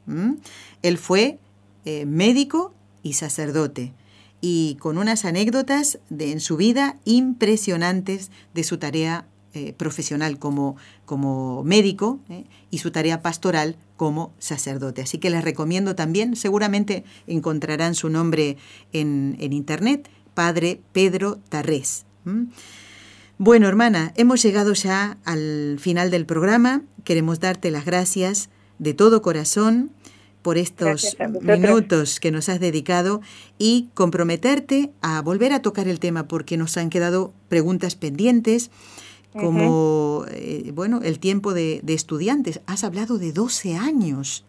[0.82, 1.38] Él fue
[1.84, 2.72] eh, médico
[3.03, 3.92] y sacerdote
[4.40, 9.26] y con unas anécdotas de, en su vida impresionantes de su tarea
[9.76, 12.20] profesional como, como médico
[12.70, 15.03] y su tarea pastoral como sacerdote.
[15.03, 18.57] Así que les recomiendo también, seguramente encontrarán su nombre
[18.92, 22.05] en, en internet, Padre Pedro Tarrés.
[23.38, 26.82] Bueno, hermana, hemos llegado ya al final del programa.
[27.05, 29.90] Queremos darte las gracias de todo corazón
[30.43, 33.20] por estos minutos que nos has dedicado
[33.59, 38.70] y comprometerte a volver a tocar el tema porque nos han quedado preguntas pendientes
[39.32, 42.61] como, eh, bueno, el tiempo de, de, estudiantes.
[42.66, 44.45] Has hablado de 12 años.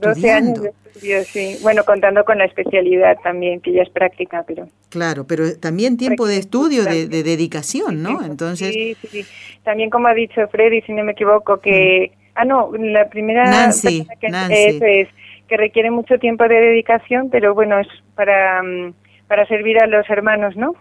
[0.00, 1.56] 12 años de estudio, sí.
[1.62, 4.68] Bueno, contando con la especialidad también, que ya es práctica, pero...
[4.90, 8.22] Claro, pero también tiempo de estudio, de, dedicación, ¿no?
[8.22, 8.72] Entonces...
[8.72, 9.24] Sí, sí,
[9.64, 12.12] También como ha dicho Freddy, si no me equivoco, que...
[12.12, 12.20] Mm.
[12.34, 13.50] Ah, no, la primera...
[13.50, 15.08] Nancy, que, es,
[15.50, 18.94] que requiere mucho tiempo de dedicación, pero bueno, es para, mm,
[19.26, 20.74] para servir a los hermanos, ¿no?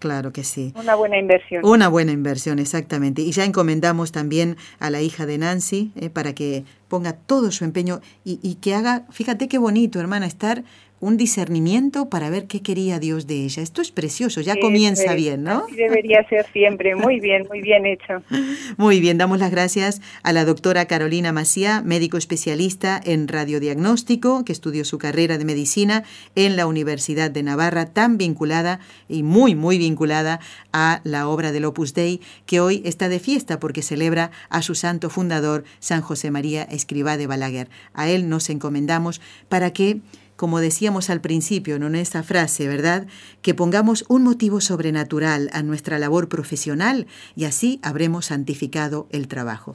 [0.00, 0.74] Claro que sí.
[0.76, 1.64] Una buena inversión.
[1.64, 3.22] Una buena inversión, exactamente.
[3.22, 7.64] Y ya encomendamos también a la hija de Nancy eh, para que ponga todo su
[7.64, 10.64] empeño y, y, que haga, fíjate qué bonito, hermana, estar
[10.98, 13.62] un discernimiento para ver qué quería Dios de ella.
[13.62, 15.64] Esto es precioso, ya comienza bien, ¿no?
[15.66, 18.22] Así debería ser siempre, muy bien, muy bien hecho.
[18.76, 24.52] Muy bien, damos las gracias a la doctora Carolina Macía, médico especialista en radiodiagnóstico, que
[24.52, 29.78] estudió su carrera de medicina en la Universidad de Navarra, tan vinculada y muy, muy
[29.78, 30.40] vinculada
[30.72, 34.74] a la obra del Opus Dei, que hoy está de fiesta porque celebra a su
[34.74, 37.68] santo fundador, San José María Escribá de Balaguer.
[37.94, 40.00] A él nos encomendamos para que
[40.36, 43.06] como decíamos al principio en esa frase, ¿verdad?
[43.42, 49.74] Que pongamos un motivo sobrenatural a nuestra labor profesional y así habremos santificado el trabajo.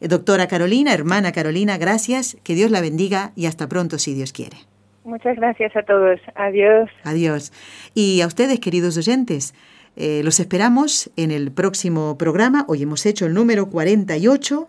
[0.00, 4.32] Eh, doctora Carolina, hermana Carolina, gracias, que Dios la bendiga y hasta pronto si Dios
[4.32, 4.56] quiere.
[5.04, 6.18] Muchas gracias a todos.
[6.34, 6.90] Adiós.
[7.04, 7.52] Adiós.
[7.94, 9.54] Y a ustedes, queridos oyentes,
[9.94, 12.64] eh, los esperamos en el próximo programa.
[12.68, 14.68] Hoy hemos hecho el número 48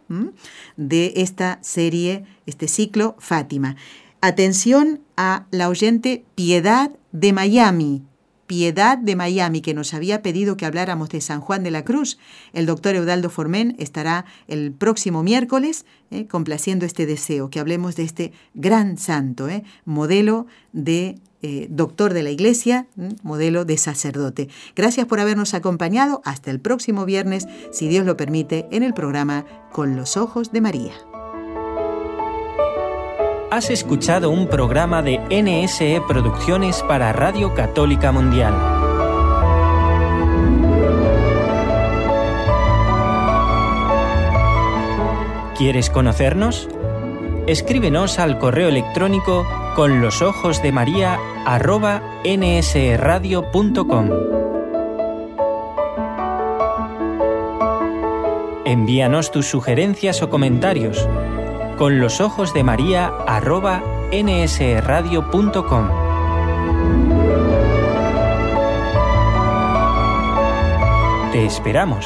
[0.78, 3.76] de esta serie, este ciclo Fátima.
[4.28, 8.04] Atención a la oyente Piedad de Miami.
[8.46, 12.18] Piedad de Miami, que nos había pedido que habláramos de San Juan de la Cruz.
[12.52, 18.04] El doctor Eudaldo Formen estará el próximo miércoles eh, complaciendo este deseo, que hablemos de
[18.04, 22.88] este gran santo, eh, modelo de eh, doctor de la Iglesia,
[23.24, 24.50] modelo de sacerdote.
[24.76, 26.22] Gracias por habernos acompañado.
[26.26, 30.60] Hasta el próximo viernes, si Dios lo permite, en el programa Con los Ojos de
[30.60, 30.92] María.
[33.50, 38.54] Has escuchado un programa de NSE Producciones para Radio Católica Mundial.
[45.58, 46.68] ¿Quieres conocernos?
[47.48, 51.18] Escríbenos al correo electrónico con los ojos de María
[52.26, 54.10] nsradio.com.
[58.66, 61.08] Envíanos tus sugerencias o comentarios
[61.78, 65.90] con los ojos de María arroba nsradio.com.
[71.32, 72.06] Te esperamos.